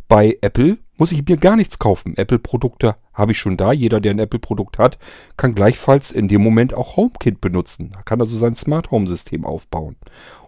[0.07, 2.17] Bei Apple muss ich mir gar nichts kaufen.
[2.17, 3.71] Apple-Produkte habe ich schon da.
[3.71, 4.97] Jeder, der ein Apple-Produkt hat,
[5.37, 7.91] kann gleichfalls in dem Moment auch HomeKit benutzen.
[7.95, 9.95] Er kann also sein Smart Home-System aufbauen.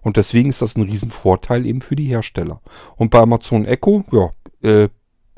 [0.02, 2.62] Und deswegen ist das ein Riesenvorteil eben für die Hersteller.
[2.98, 4.32] Und bei Amazon Echo, ja,
[4.68, 4.90] äh,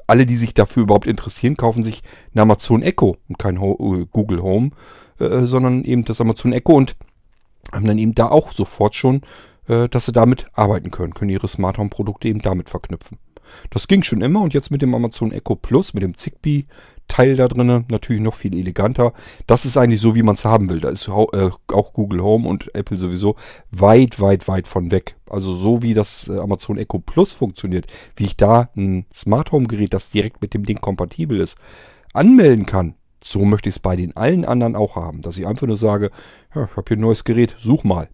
[0.08, 4.06] alle, die sich dafür überhaupt interessieren, kaufen sich ein Amazon Echo und kein Ho äh,
[4.12, 4.72] Google Home,
[5.20, 6.96] äh, sondern eben das Amazon Echo und
[7.72, 9.22] haben dann eben da auch sofort schon,
[9.68, 13.18] äh, dass sie damit arbeiten können, können ihre Smart Home Produkte eben damit verknüpfen.
[13.70, 16.66] Das ging schon immer und jetzt mit dem Amazon Echo Plus, mit dem Zigbee
[17.08, 19.14] Teil da drin, natürlich noch viel eleganter.
[19.46, 20.80] Das ist eigentlich so, wie man es haben will.
[20.80, 23.36] Da ist äh, auch Google Home und Apple sowieso
[23.72, 25.16] weit, weit, weit von weg.
[25.30, 29.68] Also so wie das äh, Amazon Echo Plus funktioniert, wie ich da ein Smart Home
[29.68, 31.58] Gerät, das direkt mit dem Ding kompatibel ist,
[32.14, 32.96] anmelden kann.
[33.24, 36.10] So möchte ich es bei den allen anderen auch haben, dass ich einfach nur sage,
[36.56, 38.10] ja, ich habe hier ein neues Gerät, such mal.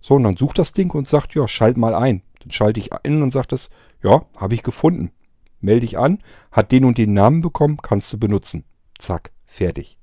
[0.00, 2.22] So, und dann sucht das Ding und sagt, ja, schalt mal ein.
[2.40, 3.70] Dann schalte ich ein und sagt es,
[4.02, 5.12] ja, habe ich gefunden.
[5.60, 6.18] Melde dich an,
[6.50, 8.64] hat den und den Namen bekommen, kannst du benutzen.
[8.98, 9.96] Zack, fertig.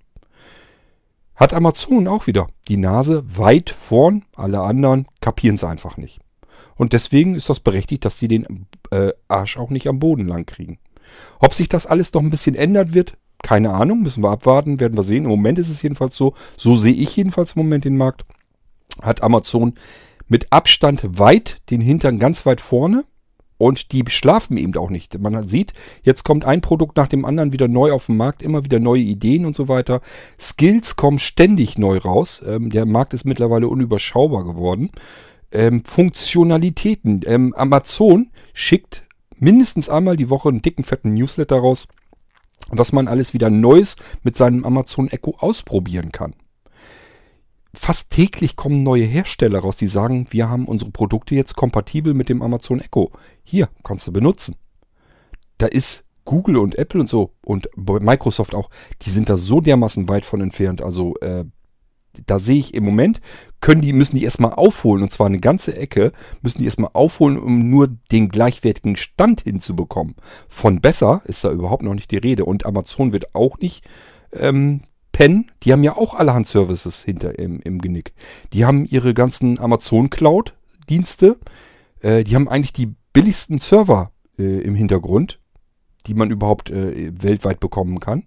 [1.35, 6.19] Hat Amazon auch wieder die Nase weit vorn, alle anderen kapieren es einfach nicht.
[6.75, 10.45] Und deswegen ist das berechtigt, dass die den äh, Arsch auch nicht am Boden lang
[10.45, 10.79] kriegen.
[11.39, 14.97] Ob sich das alles noch ein bisschen ändert wird, keine Ahnung, müssen wir abwarten, werden
[14.97, 15.23] wir sehen.
[15.23, 18.25] Im Moment ist es jedenfalls so, so sehe ich jedenfalls im Moment den Markt,
[19.01, 19.73] hat Amazon
[20.27, 23.03] mit Abstand weit den Hintern ganz weit vorne
[23.59, 25.19] und die schlafen eben auch nicht.
[25.19, 25.73] Man sieht,
[26.03, 29.01] jetzt kommt ein Produkt nach dem anderen wieder neu auf den Markt, immer wieder neue
[29.01, 30.01] Ideen und so weiter.
[30.39, 32.41] Skills kommen ständig neu raus.
[32.45, 34.91] Ähm, der Markt ist mittlerweile unüberschaubar geworden.
[35.51, 37.21] Ähm, Funktionalitäten.
[37.25, 39.03] Ähm, Amazon schickt
[39.37, 41.87] mindestens einmal die Woche einen dicken, fetten Newsletter raus,
[42.69, 46.33] was man alles wieder Neues mit seinem Amazon Echo ausprobieren kann
[47.73, 52.29] fast täglich kommen neue Hersteller raus, die sagen, wir haben unsere Produkte jetzt kompatibel mit
[52.29, 53.11] dem Amazon Echo.
[53.43, 54.55] Hier, kannst du benutzen.
[55.57, 58.69] Da ist Google und Apple und so und Microsoft auch,
[59.01, 60.81] die sind da so dermaßen weit von entfernt.
[60.81, 61.45] Also äh,
[62.25, 63.21] da sehe ich im Moment,
[63.61, 66.11] können die, müssen die erstmal aufholen, und zwar eine ganze Ecke,
[66.41, 70.15] müssen die erstmal aufholen, um nur den gleichwertigen Stand hinzubekommen.
[70.47, 72.45] Von besser ist da überhaupt noch nicht die Rede.
[72.45, 73.85] Und Amazon wird auch nicht
[74.33, 74.81] ähm,
[75.19, 78.13] Penn, die haben ja auch allerhand Services hinter im, im Genick.
[78.53, 81.37] Die haben ihre ganzen Amazon Cloud-Dienste.
[81.99, 85.41] Äh, die haben eigentlich die billigsten Server äh, im Hintergrund,
[86.07, 88.23] die man überhaupt äh, weltweit bekommen kann.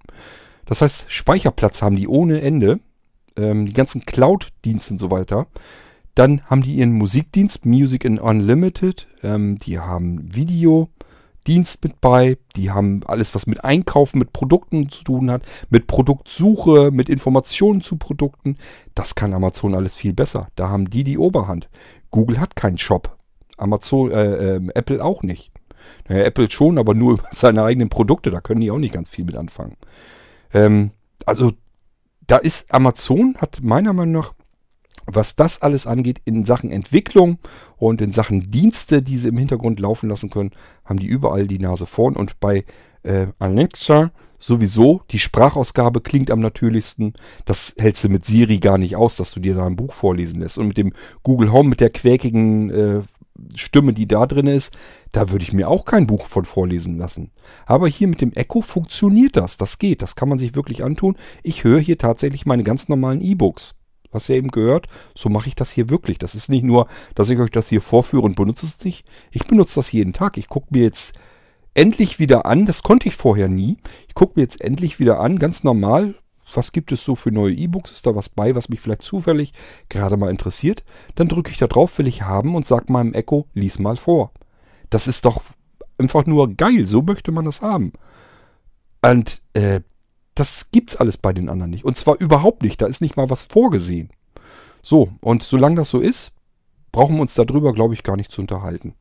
[0.67, 2.79] Das heißt, Speicherplatz haben die ohne Ende.
[3.37, 5.47] Ähm, die ganzen Cloud-Dienste und so weiter.
[6.15, 9.09] Dann haben die ihren Musikdienst, Music in Unlimited.
[9.23, 10.91] Ähm, die haben Video.
[11.47, 12.39] Dienst mit bei.
[12.57, 17.81] Die haben alles, was mit Einkaufen, mit Produkten zu tun hat, mit Produktsuche, mit Informationen
[17.81, 18.57] zu Produkten.
[18.95, 20.49] Das kann Amazon alles viel besser.
[20.57, 21.69] Da haben die die Oberhand.
[22.11, 23.17] Google hat keinen Shop.
[23.57, 25.53] Amazon, äh, äh, Apple auch nicht.
[26.09, 28.31] Naja, Apple schon, aber nur über seine eigenen Produkte.
[28.31, 29.77] Da können die auch nicht ganz viel mit anfangen.
[30.53, 30.91] Ähm,
[31.27, 31.53] also
[32.27, 34.35] da ist Amazon, hat meiner Meinung nach
[35.07, 37.39] was das alles angeht in Sachen Entwicklung
[37.77, 40.53] und in Sachen Dienste, die sie im Hintergrund laufen lassen können,
[40.85, 42.17] haben die überall die Nase vorn.
[42.17, 42.65] Und bei
[43.03, 47.15] äh, Alexa sowieso, die Sprachausgabe klingt am natürlichsten.
[47.45, 50.41] Das hältst du mit Siri gar nicht aus, dass du dir da ein Buch vorlesen
[50.41, 50.59] lässt.
[50.59, 50.93] Und mit dem
[51.23, 53.01] Google Home, mit der quäkigen äh,
[53.55, 54.77] Stimme, die da drin ist,
[55.13, 57.31] da würde ich mir auch kein Buch von vorlesen lassen.
[57.67, 59.57] Aber hier mit dem Echo funktioniert das.
[59.57, 60.03] Das geht.
[60.03, 61.17] Das kann man sich wirklich antun.
[61.43, 63.75] Ich höre hier tatsächlich meine ganz normalen E-Books
[64.13, 66.19] du ja eben gehört, so mache ich das hier wirklich.
[66.19, 69.07] Das ist nicht nur, dass ich euch das hier vorführe und benutze es nicht.
[69.31, 70.37] Ich benutze das jeden Tag.
[70.37, 71.15] Ich gucke mir jetzt
[71.75, 73.79] endlich wieder an, das konnte ich vorher nie.
[74.09, 76.15] Ich gucke mir jetzt endlich wieder an, ganz normal,
[76.55, 77.93] was gibt es so für neue E-Books?
[77.93, 79.53] Ist da was bei, was mich vielleicht zufällig
[79.89, 80.85] gerade mal interessiert?
[81.15, 84.33] Dann drücke ich da drauf, will ich haben und sage meinem Echo, lies mal vor.
[84.91, 85.43] Das ist doch
[85.99, 87.93] einfach nur geil, so möchte man das haben.
[89.01, 89.81] Und äh,
[90.35, 91.85] das gibt's alles bei den anderen nicht.
[91.85, 92.81] Und zwar überhaupt nicht.
[92.81, 94.11] Da ist nicht mal was vorgesehen.
[94.83, 96.33] So, und solange das so ist,
[96.91, 98.95] brauchen wir uns darüber, glaube ich, gar nicht zu unterhalten.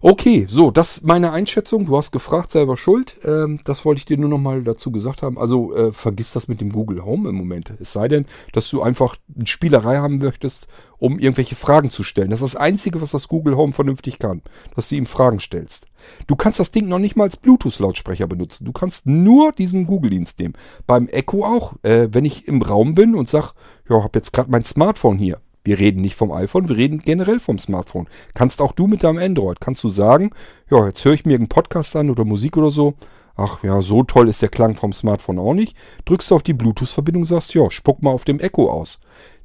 [0.00, 1.86] Okay, so, das ist meine Einschätzung.
[1.86, 3.16] Du hast gefragt, selber schuld.
[3.24, 5.36] Ähm, das wollte ich dir nur nochmal dazu gesagt haben.
[5.36, 7.72] Also äh, vergiss das mit dem Google Home im Moment.
[7.80, 10.68] Es sei denn, dass du einfach eine Spielerei haben möchtest,
[10.98, 12.30] um irgendwelche Fragen zu stellen.
[12.30, 14.42] Das ist das Einzige, was das Google Home vernünftig kann,
[14.76, 15.86] dass du ihm Fragen stellst.
[16.28, 18.66] Du kannst das Ding noch nicht mal als Bluetooth-Lautsprecher benutzen.
[18.66, 20.54] Du kannst nur diesen Google-Dienst nehmen.
[20.86, 21.72] Beim Echo auch.
[21.82, 23.48] Äh, wenn ich im Raum bin und sage,
[23.90, 27.38] ja, habe jetzt gerade mein Smartphone hier wir reden nicht vom iPhone, wir reden generell
[27.40, 28.08] vom Smartphone.
[28.32, 30.30] Kannst auch du mit deinem Android, kannst du sagen,
[30.70, 32.94] ja, jetzt höre ich mir einen Podcast an oder Musik oder so.
[33.36, 35.76] Ach ja, so toll ist der Klang vom Smartphone auch nicht.
[36.06, 38.98] Drückst du auf die Bluetooth-Verbindung, sagst, ja, spuck mal auf dem Echo aus.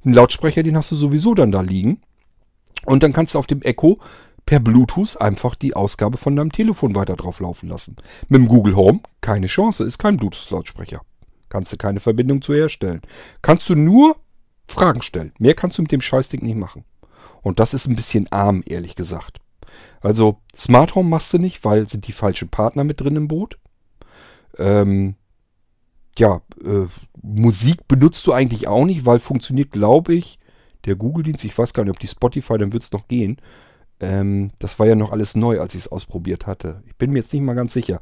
[0.06, 2.02] Einen Lautsprecher, den hast du sowieso dann da liegen.
[2.86, 4.00] Und dann kannst du auf dem Echo
[4.46, 7.98] per Bluetooth einfach die Ausgabe von deinem Telefon weiter drauf laufen lassen.
[8.30, 11.02] Mit dem Google Home keine Chance, ist kein Bluetooth-Lautsprecher.
[11.50, 13.02] Kannst du keine Verbindung zu herstellen.
[13.42, 14.16] Kannst du nur
[14.68, 15.34] Fragen stellen.
[15.39, 16.86] Mehr kannst du mit dem Scheißding nicht machen.
[17.41, 19.39] Und das ist ein bisschen arm, ehrlich gesagt.
[20.01, 23.57] Also Smart Home machst du nicht, weil sind die falschen Partner mit drin im Boot.
[24.57, 25.16] Ähm,
[26.18, 26.86] ja, äh,
[27.22, 30.39] Musik benutzt du eigentlich auch nicht, weil funktioniert, glaube ich,
[30.86, 33.38] der Google-Dienst, ich weiß gar nicht, ob die Spotify, dann wird es noch gehen.
[33.99, 36.84] Ähm, das war ja noch alles neu, als ich es ausprobiert hatte.
[36.88, 37.99] Ich bin mir jetzt nicht mal ganz sicher.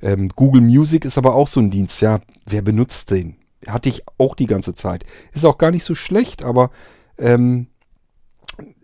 [0.00, 3.36] Ähm, Google Music ist aber auch so ein Dienst, ja, wer benutzt den?
[3.66, 5.04] Hatte ich auch die ganze Zeit.
[5.32, 6.70] Ist auch gar nicht so schlecht, aber
[7.18, 7.68] ähm,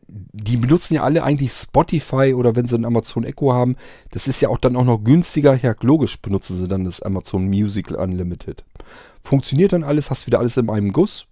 [0.09, 3.77] die benutzen ja alle eigentlich Spotify oder wenn sie ein Amazon Echo haben,
[4.11, 5.57] das ist ja auch dann auch noch günstiger.
[5.57, 8.65] Ja, logisch benutzen sie dann das Amazon Music Unlimited.
[9.23, 11.27] Funktioniert dann alles, hast wieder alles in einem Guss.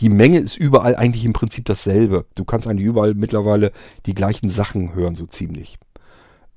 [0.00, 2.26] Die Menge ist überall eigentlich im Prinzip dasselbe.
[2.36, 3.72] Du kannst eigentlich überall mittlerweile
[4.06, 5.78] die gleichen Sachen hören, so ziemlich.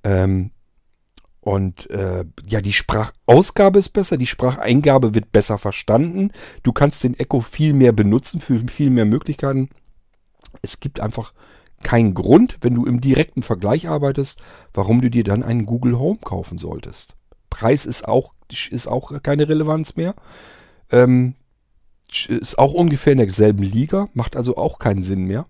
[0.03, 0.51] Ähm,
[1.50, 6.30] und äh, ja, die Sprachausgabe ist besser, die Spracheingabe wird besser verstanden.
[6.62, 9.72] Du kannst den Echo viel mehr benutzen für viel mehr Möglichkeiten.
[10.62, 11.34] Es gibt einfach
[11.82, 14.39] keinen Grund, wenn du im direkten Vergleich arbeitest,
[14.76, 17.16] warum du dir dann einen Google Home kaufen solltest.
[17.50, 18.36] Preis ist auch,
[18.70, 20.14] ist auch keine Relevanz mehr.
[20.91, 21.34] Ähm,
[22.28, 25.47] ist auch ungefähr in derselben Liga, macht also auch keinen Sinn mehr.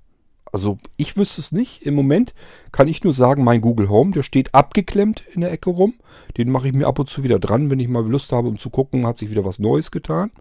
[0.51, 1.83] Also ich wüsste es nicht.
[1.83, 2.33] Im Moment
[2.71, 5.95] kann ich nur sagen, mein Google Home, der steht abgeklemmt in der Ecke rum.
[6.37, 8.57] Den mache ich mir ab und zu wieder dran, wenn ich mal Lust habe, um
[8.57, 10.31] zu gucken, hat sich wieder was Neues getan.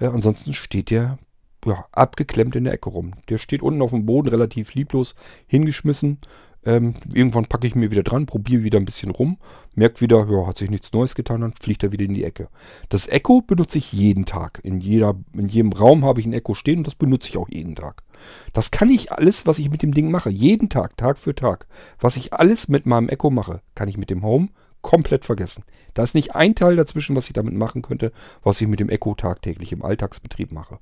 [0.00, 1.18] Äh, ansonsten steht der
[1.64, 3.12] ja, abgeklemmt in der Ecke rum.
[3.28, 5.14] Der steht unten auf dem Boden relativ lieblos
[5.46, 6.18] hingeschmissen.
[6.64, 9.38] Ähm, irgendwann packe ich mir wieder dran, probiere wieder ein bisschen rum,
[9.74, 12.48] merke wieder, ja, hat sich nichts Neues getan, dann fliegt er wieder in die Ecke.
[12.88, 14.60] Das Echo benutze ich jeden Tag.
[14.62, 17.48] In, jeder, in jedem Raum habe ich ein Echo stehen und das benutze ich auch
[17.48, 18.04] jeden Tag.
[18.52, 21.66] Das kann ich alles, was ich mit dem Ding mache, jeden Tag, Tag für Tag.
[21.98, 24.48] Was ich alles mit meinem Echo mache, kann ich mit dem Home
[24.82, 25.64] komplett vergessen.
[25.94, 28.88] Da ist nicht ein Teil dazwischen, was ich damit machen könnte, was ich mit dem
[28.88, 30.78] Echo tagtäglich im Alltagsbetrieb mache.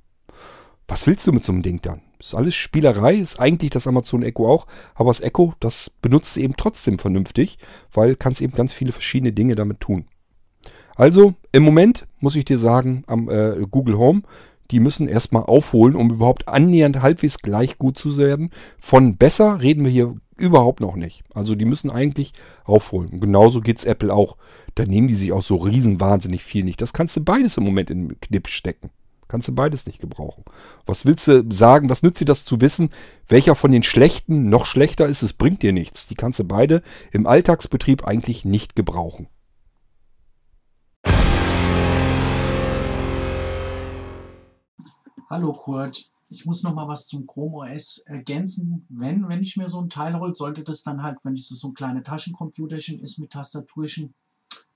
[0.91, 2.01] Was willst du mit so einem Ding dann?
[2.19, 6.57] Ist alles Spielerei, ist eigentlich das Amazon Echo auch, aber das Echo, das benutzt eben
[6.57, 7.59] trotzdem vernünftig,
[7.93, 10.03] weil kannst eben ganz viele verschiedene Dinge damit tun.
[10.97, 14.23] Also im Moment muss ich dir sagen, am äh, Google Home,
[14.69, 18.49] die müssen erstmal aufholen, um überhaupt annähernd halbwegs gleich gut zu werden.
[18.77, 21.23] Von besser reden wir hier überhaupt noch nicht.
[21.33, 22.33] Also die müssen eigentlich
[22.65, 23.21] aufholen.
[23.21, 24.35] Genauso geht es Apple auch.
[24.75, 26.81] Da nehmen die sich auch so riesen wahnsinnig viel nicht.
[26.81, 28.89] Das kannst du beides im Moment in den Knipp stecken.
[29.31, 30.43] Kannst du beides nicht gebrauchen.
[30.85, 31.89] Was willst du sagen?
[31.89, 32.89] Was nützt dir das zu wissen?
[33.29, 35.21] Welcher von den schlechten noch schlechter ist?
[35.21, 36.05] Es bringt dir nichts.
[36.05, 36.81] Die kannst du beide
[37.13, 39.29] im Alltagsbetrieb eigentlich nicht gebrauchen.
[45.29, 48.85] Hallo Kurt, ich muss noch mal was zum Chrome OS ergänzen.
[48.89, 51.69] Wenn, wenn ich mir so ein Teil hole, sollte das dann halt, wenn es so
[51.69, 54.13] ein kleines Taschencomputerchen ist mit Tastaturchen,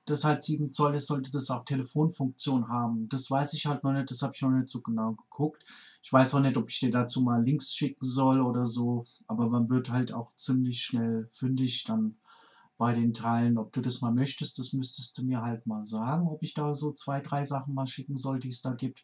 [0.06, 3.10] das halt 7 Zoll ist, sollte das auch Telefonfunktion haben.
[3.10, 5.66] Das weiß ich halt noch nicht, das habe ich noch nicht so genau geguckt.
[6.03, 9.49] Ich weiß auch nicht, ob ich dir dazu mal Links schicken soll oder so, aber
[9.49, 12.16] man wird halt auch ziemlich schnell fündig dann
[12.78, 13.58] bei den Teilen.
[13.58, 16.76] Ob du das mal möchtest, das müsstest du mir halt mal sagen, ob ich da
[16.76, 19.03] so zwei, drei Sachen mal schicken soll, die es da gibt.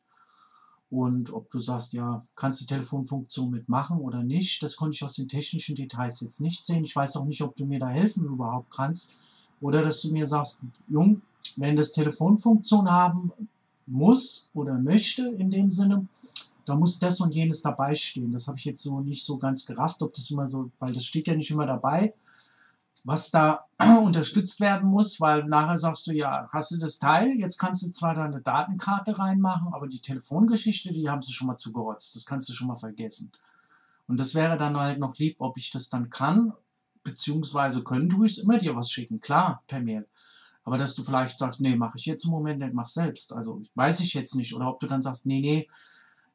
[0.91, 5.15] Und ob du sagst, ja, kannst du Telefonfunktion mitmachen oder nicht, das konnte ich aus
[5.15, 6.83] den technischen Details jetzt nicht sehen.
[6.83, 9.15] Ich weiß auch nicht, ob du mir da helfen überhaupt kannst.
[9.61, 11.21] Oder dass du mir sagst, Jung,
[11.55, 13.31] wenn das Telefonfunktion haben
[13.85, 16.07] muss oder möchte in dem Sinne,
[16.65, 18.33] da muss das und jenes dabei stehen.
[18.33, 21.05] Das habe ich jetzt so nicht so ganz gerafft, ob das immer so, weil das
[21.05, 22.13] steht ja nicht immer dabei,
[23.03, 23.65] was da
[24.03, 27.91] unterstützt werden muss, weil nachher sagst du, ja, hast du das Teil, jetzt kannst du
[27.91, 32.15] zwar deine Datenkarte reinmachen, aber die Telefongeschichte, die haben sie schon mal zugerotzt.
[32.15, 33.31] Das kannst du schon mal vergessen.
[34.07, 36.53] Und das wäre dann halt noch lieb, ob ich das dann kann
[37.03, 40.07] beziehungsweise können tue ich immer dir was schicken, klar, per Mail.
[40.63, 43.33] Aber dass du vielleicht sagst, nee, mache ich jetzt im Moment nicht, mach selbst.
[43.33, 44.53] Also weiß ich jetzt nicht.
[44.53, 45.67] Oder ob du dann sagst, nee, nee,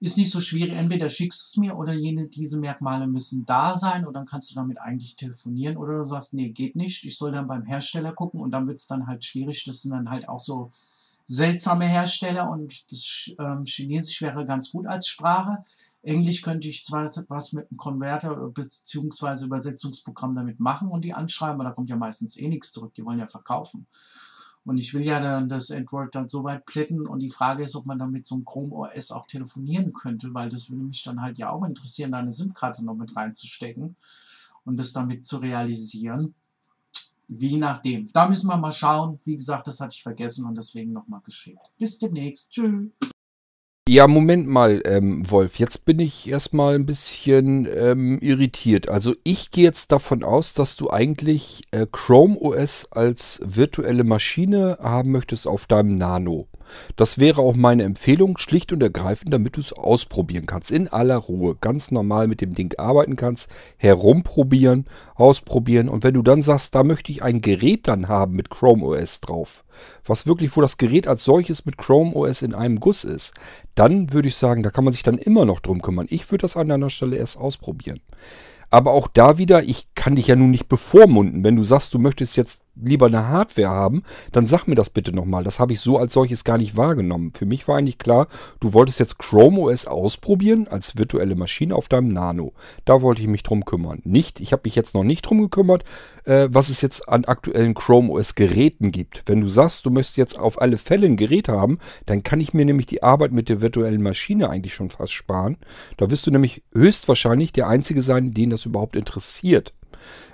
[0.00, 0.74] ist nicht so schwierig.
[0.74, 4.50] Entweder schickst du es mir oder jene, diese Merkmale müssen da sein und dann kannst
[4.50, 5.76] du damit eigentlich telefonieren.
[5.76, 7.04] Oder du sagst, nee, geht nicht.
[7.04, 9.64] Ich soll dann beim Hersteller gucken und dann wird es dann halt schwierig.
[9.64, 10.70] Das sind dann halt auch so
[11.28, 15.64] seltsame Hersteller und das ähm, Chinesisch wäre ganz gut als Sprache.
[16.06, 19.44] Englisch könnte ich zwar was mit einem Konverter bzw.
[19.44, 22.94] Übersetzungsprogramm damit machen und die anschreiben, aber da kommt ja meistens eh nichts zurück.
[22.94, 23.86] Die wollen ja verkaufen.
[24.64, 27.76] Und ich will ja dann das Android dann so weit plätten und die Frage ist,
[27.76, 31.02] ob man dann mit so einem Chrome OS auch telefonieren könnte, weil das würde mich
[31.02, 33.96] dann halt ja auch interessieren, da eine SIM-Karte noch mit reinzustecken
[34.64, 36.34] und das damit zu realisieren.
[37.28, 38.12] Wie nachdem.
[38.12, 39.18] Da müssen wir mal schauen.
[39.24, 41.58] Wie gesagt, das hatte ich vergessen und deswegen nochmal geschickt.
[41.78, 42.52] Bis demnächst.
[42.52, 42.90] Tschüss.
[43.88, 45.60] Ja, Moment mal, ähm, Wolf.
[45.60, 48.88] Jetzt bin ich erstmal ein bisschen ähm, irritiert.
[48.88, 54.78] Also ich gehe jetzt davon aus, dass du eigentlich äh, Chrome OS als virtuelle Maschine
[54.82, 56.48] haben möchtest auf deinem Nano.
[56.96, 60.70] Das wäre auch meine Empfehlung, schlicht und ergreifend, damit du es ausprobieren kannst.
[60.70, 61.56] In aller Ruhe.
[61.60, 63.50] Ganz normal mit dem Ding arbeiten kannst.
[63.76, 65.88] Herumprobieren, ausprobieren.
[65.88, 69.20] Und wenn du dann sagst, da möchte ich ein Gerät dann haben mit Chrome OS
[69.20, 69.64] drauf.
[70.04, 73.34] Was wirklich, wo das Gerät als solches mit Chrome OS in einem Guss ist.
[73.74, 76.06] Dann würde ich sagen, da kann man sich dann immer noch drum kümmern.
[76.10, 78.00] Ich würde das an deiner Stelle erst ausprobieren.
[78.70, 81.44] Aber auch da wieder, ich kann dich ja nun nicht bevormunden.
[81.44, 84.02] Wenn du sagst, du möchtest jetzt lieber eine Hardware haben,
[84.32, 85.44] dann sag mir das bitte nochmal.
[85.44, 87.32] Das habe ich so als solches gar nicht wahrgenommen.
[87.32, 88.28] Für mich war eigentlich klar,
[88.60, 92.52] du wolltest jetzt Chrome OS ausprobieren als virtuelle Maschine auf deinem Nano.
[92.84, 94.00] Da wollte ich mich drum kümmern.
[94.04, 95.84] Nicht, ich habe mich jetzt noch nicht drum gekümmert,
[96.24, 99.22] äh, was es jetzt an aktuellen Chrome OS Geräten gibt.
[99.26, 102.54] Wenn du sagst, du möchtest jetzt auf alle Fälle ein Gerät haben, dann kann ich
[102.54, 105.56] mir nämlich die Arbeit mit der virtuellen Maschine eigentlich schon fast sparen.
[105.96, 109.72] Da wirst du nämlich höchstwahrscheinlich der Einzige sein, den das überhaupt interessiert.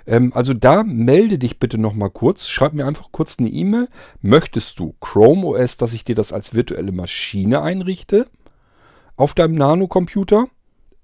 [0.05, 2.47] Ähm, also da melde dich bitte nochmal kurz.
[2.47, 3.87] Schreib mir einfach kurz eine E-Mail.
[4.21, 8.27] Möchtest du Chrome OS, dass ich dir das als virtuelle Maschine einrichte?
[9.15, 10.47] Auf deinem Nano-Computer?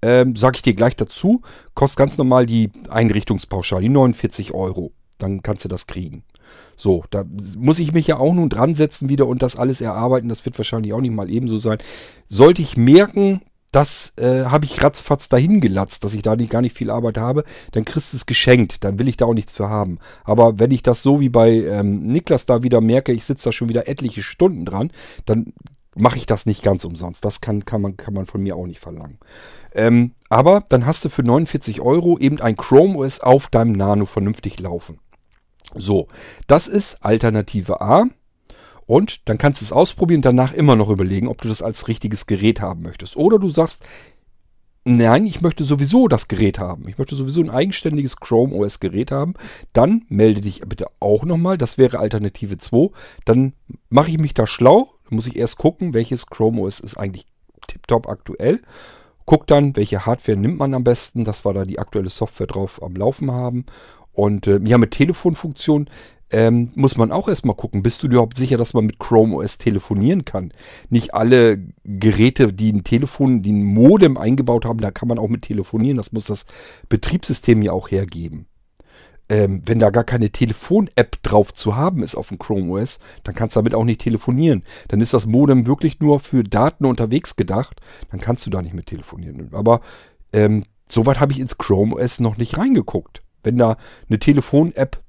[0.02, 1.42] Ähm, sag ich dir gleich dazu.
[1.74, 4.92] Kostet ganz normal die Einrichtungspauschale, die 49 Euro.
[5.18, 6.24] Dann kannst du das kriegen.
[6.76, 7.24] So, da
[7.58, 10.28] muss ich mich ja auch nun dran setzen wieder und das alles erarbeiten.
[10.28, 11.78] Das wird wahrscheinlich auch nicht mal ebenso sein.
[12.28, 13.42] Sollte ich merken,
[13.72, 17.18] das äh, habe ich ratzfatz dahin gelatzt, dass ich da nicht, gar nicht viel Arbeit
[17.18, 19.98] habe, dann kriegst du es geschenkt, dann will ich da auch nichts für haben.
[20.24, 23.52] Aber wenn ich das so wie bei ähm, Niklas da wieder merke, ich sitze da
[23.52, 24.90] schon wieder etliche Stunden dran,
[25.26, 25.52] dann
[25.94, 27.24] mache ich das nicht ganz umsonst.
[27.24, 29.18] Das kann, kann, man, kann man von mir auch nicht verlangen.
[29.74, 34.06] Ähm, aber dann hast du für 49 Euro eben ein Chrome OS auf deinem Nano
[34.06, 34.98] vernünftig laufen.
[35.74, 36.08] So,
[36.46, 38.06] das ist Alternative A.
[38.90, 42.26] Und dann kannst du es ausprobieren, danach immer noch überlegen, ob du das als richtiges
[42.26, 43.16] Gerät haben möchtest.
[43.16, 43.84] Oder du sagst,
[44.84, 46.88] nein, ich möchte sowieso das Gerät haben.
[46.88, 49.34] Ich möchte sowieso ein eigenständiges Chrome OS Gerät haben.
[49.72, 51.56] Dann melde dich bitte auch nochmal.
[51.56, 52.90] Das wäre Alternative 2.
[53.24, 53.52] Dann
[53.90, 54.90] mache ich mich da schlau.
[55.04, 57.26] Dann muss ich erst gucken, welches Chrome OS ist eigentlich
[57.68, 58.60] tiptop aktuell.
[59.24, 62.82] Guck dann, welche Hardware nimmt man am besten, dass wir da die aktuelle Software drauf
[62.82, 63.66] am Laufen haben.
[64.10, 65.88] Und äh, ja, mit Telefonfunktion
[66.32, 69.58] ähm, muss man auch erstmal gucken, bist du überhaupt sicher, dass man mit Chrome OS
[69.58, 70.52] telefonieren kann?
[70.88, 75.28] Nicht alle Geräte, die ein Telefon, die ein Modem eingebaut haben, da kann man auch
[75.28, 75.96] mit telefonieren.
[75.96, 76.46] Das muss das
[76.88, 78.46] Betriebssystem ja auch hergeben.
[79.28, 83.34] Ähm, wenn da gar keine Telefon-App drauf zu haben ist auf dem Chrome OS, dann
[83.34, 84.64] kannst du damit auch nicht telefonieren.
[84.88, 87.80] Dann ist das Modem wirklich nur für Daten unterwegs gedacht.
[88.10, 89.50] Dann kannst du da nicht mit telefonieren.
[89.52, 89.80] Aber
[90.32, 93.22] ähm, soweit habe ich ins Chrome OS noch nicht reingeguckt.
[93.42, 93.76] Wenn da
[94.08, 95.00] eine Telefon-App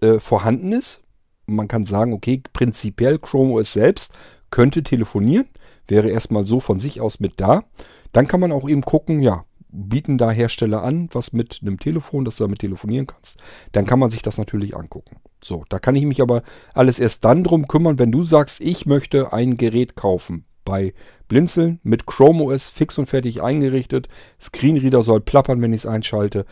[0.00, 1.02] äh, vorhanden ist.
[1.46, 4.12] Man kann sagen, okay, prinzipiell Chrome OS selbst
[4.50, 5.48] könnte telefonieren,
[5.88, 7.64] wäre erstmal so von sich aus mit da.
[8.12, 12.24] Dann kann man auch eben gucken, ja, bieten da Hersteller an, was mit einem Telefon,
[12.24, 13.38] dass du damit telefonieren kannst.
[13.72, 15.16] Dann kann man sich das natürlich angucken.
[15.42, 16.42] So, da kann ich mich aber
[16.72, 20.44] alles erst dann drum kümmern, wenn du sagst, ich möchte ein Gerät kaufen.
[20.64, 20.94] Bei
[21.28, 24.08] Blinzeln mit Chrome OS fix und fertig eingerichtet.
[24.40, 26.46] Screenreader soll plappern, wenn ich es einschalte.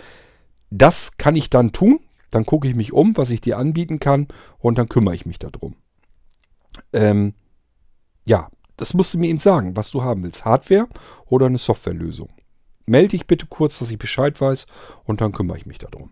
[0.71, 2.01] Das kann ich dann tun.
[2.33, 4.27] Dann gucke ich mich um, was ich dir anbieten kann
[4.59, 5.77] und dann kümmere ich mich darum.
[6.93, 7.35] Ähm,
[8.27, 10.45] ja, das musst du mir eben sagen, was du haben willst.
[10.45, 10.89] Hardware
[11.27, 12.31] oder eine Softwarelösung.
[12.87, 14.67] Melde dich bitte kurz, dass ich Bescheid weiß
[15.05, 16.11] und dann kümmere ich mich darum.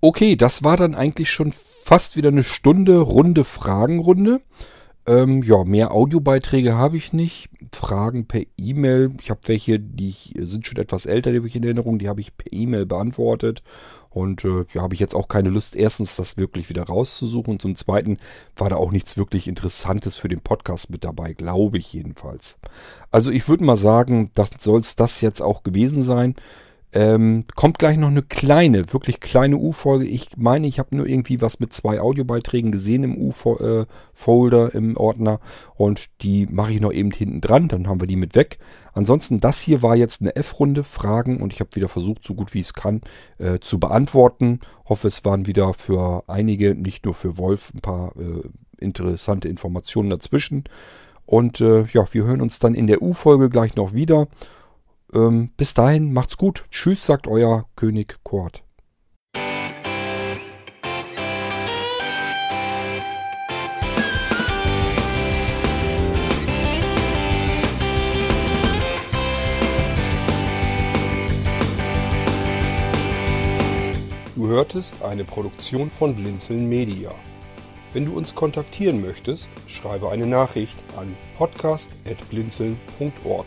[0.00, 4.40] Okay, das war dann eigentlich schon fast wieder eine Stunde runde Fragenrunde.
[5.06, 7.48] Ähm, ja, mehr Audiobeiträge habe ich nicht.
[7.72, 9.12] Fragen per E-Mail.
[9.20, 11.98] Ich habe welche, die sind schon etwas älter, die habe ich in Erinnerung.
[11.98, 13.62] Die habe ich per E-Mail beantwortet.
[14.10, 17.54] Und äh, ja, habe ich jetzt auch keine Lust, erstens das wirklich wieder rauszusuchen.
[17.54, 18.18] Und zum Zweiten
[18.56, 22.58] war da auch nichts wirklich Interessantes für den Podcast mit dabei, glaube ich jedenfalls.
[23.10, 26.36] Also ich würde mal sagen, das soll es das jetzt auch gewesen sein.
[26.94, 30.04] Ähm, kommt gleich noch eine kleine, wirklich kleine U-Folge.
[30.04, 35.40] Ich meine, ich habe nur irgendwie was mit zwei Audiobeiträgen gesehen im U-Folder, im Ordner.
[35.74, 37.68] Und die mache ich noch eben hinten dran.
[37.68, 38.58] Dann haben wir die mit weg.
[38.92, 41.40] Ansonsten, das hier war jetzt eine F-Runde Fragen.
[41.40, 43.00] Und ich habe wieder versucht, so gut wie ich es kann,
[43.38, 44.60] äh, zu beantworten.
[44.86, 48.48] Hoffe, es waren wieder für einige, nicht nur für Wolf, ein paar äh,
[48.84, 50.64] interessante Informationen dazwischen.
[51.24, 54.28] Und äh, ja, wir hören uns dann in der U-Folge gleich noch wieder.
[55.14, 56.64] Ähm, bis dahin, macht's gut.
[56.70, 58.62] Tschüss, sagt euer König Kort.
[74.34, 77.12] Du hörtest eine Produktion von Blinzeln Media.
[77.92, 83.46] Wenn du uns kontaktieren möchtest, schreibe eine Nachricht an podcast.blinzeln.org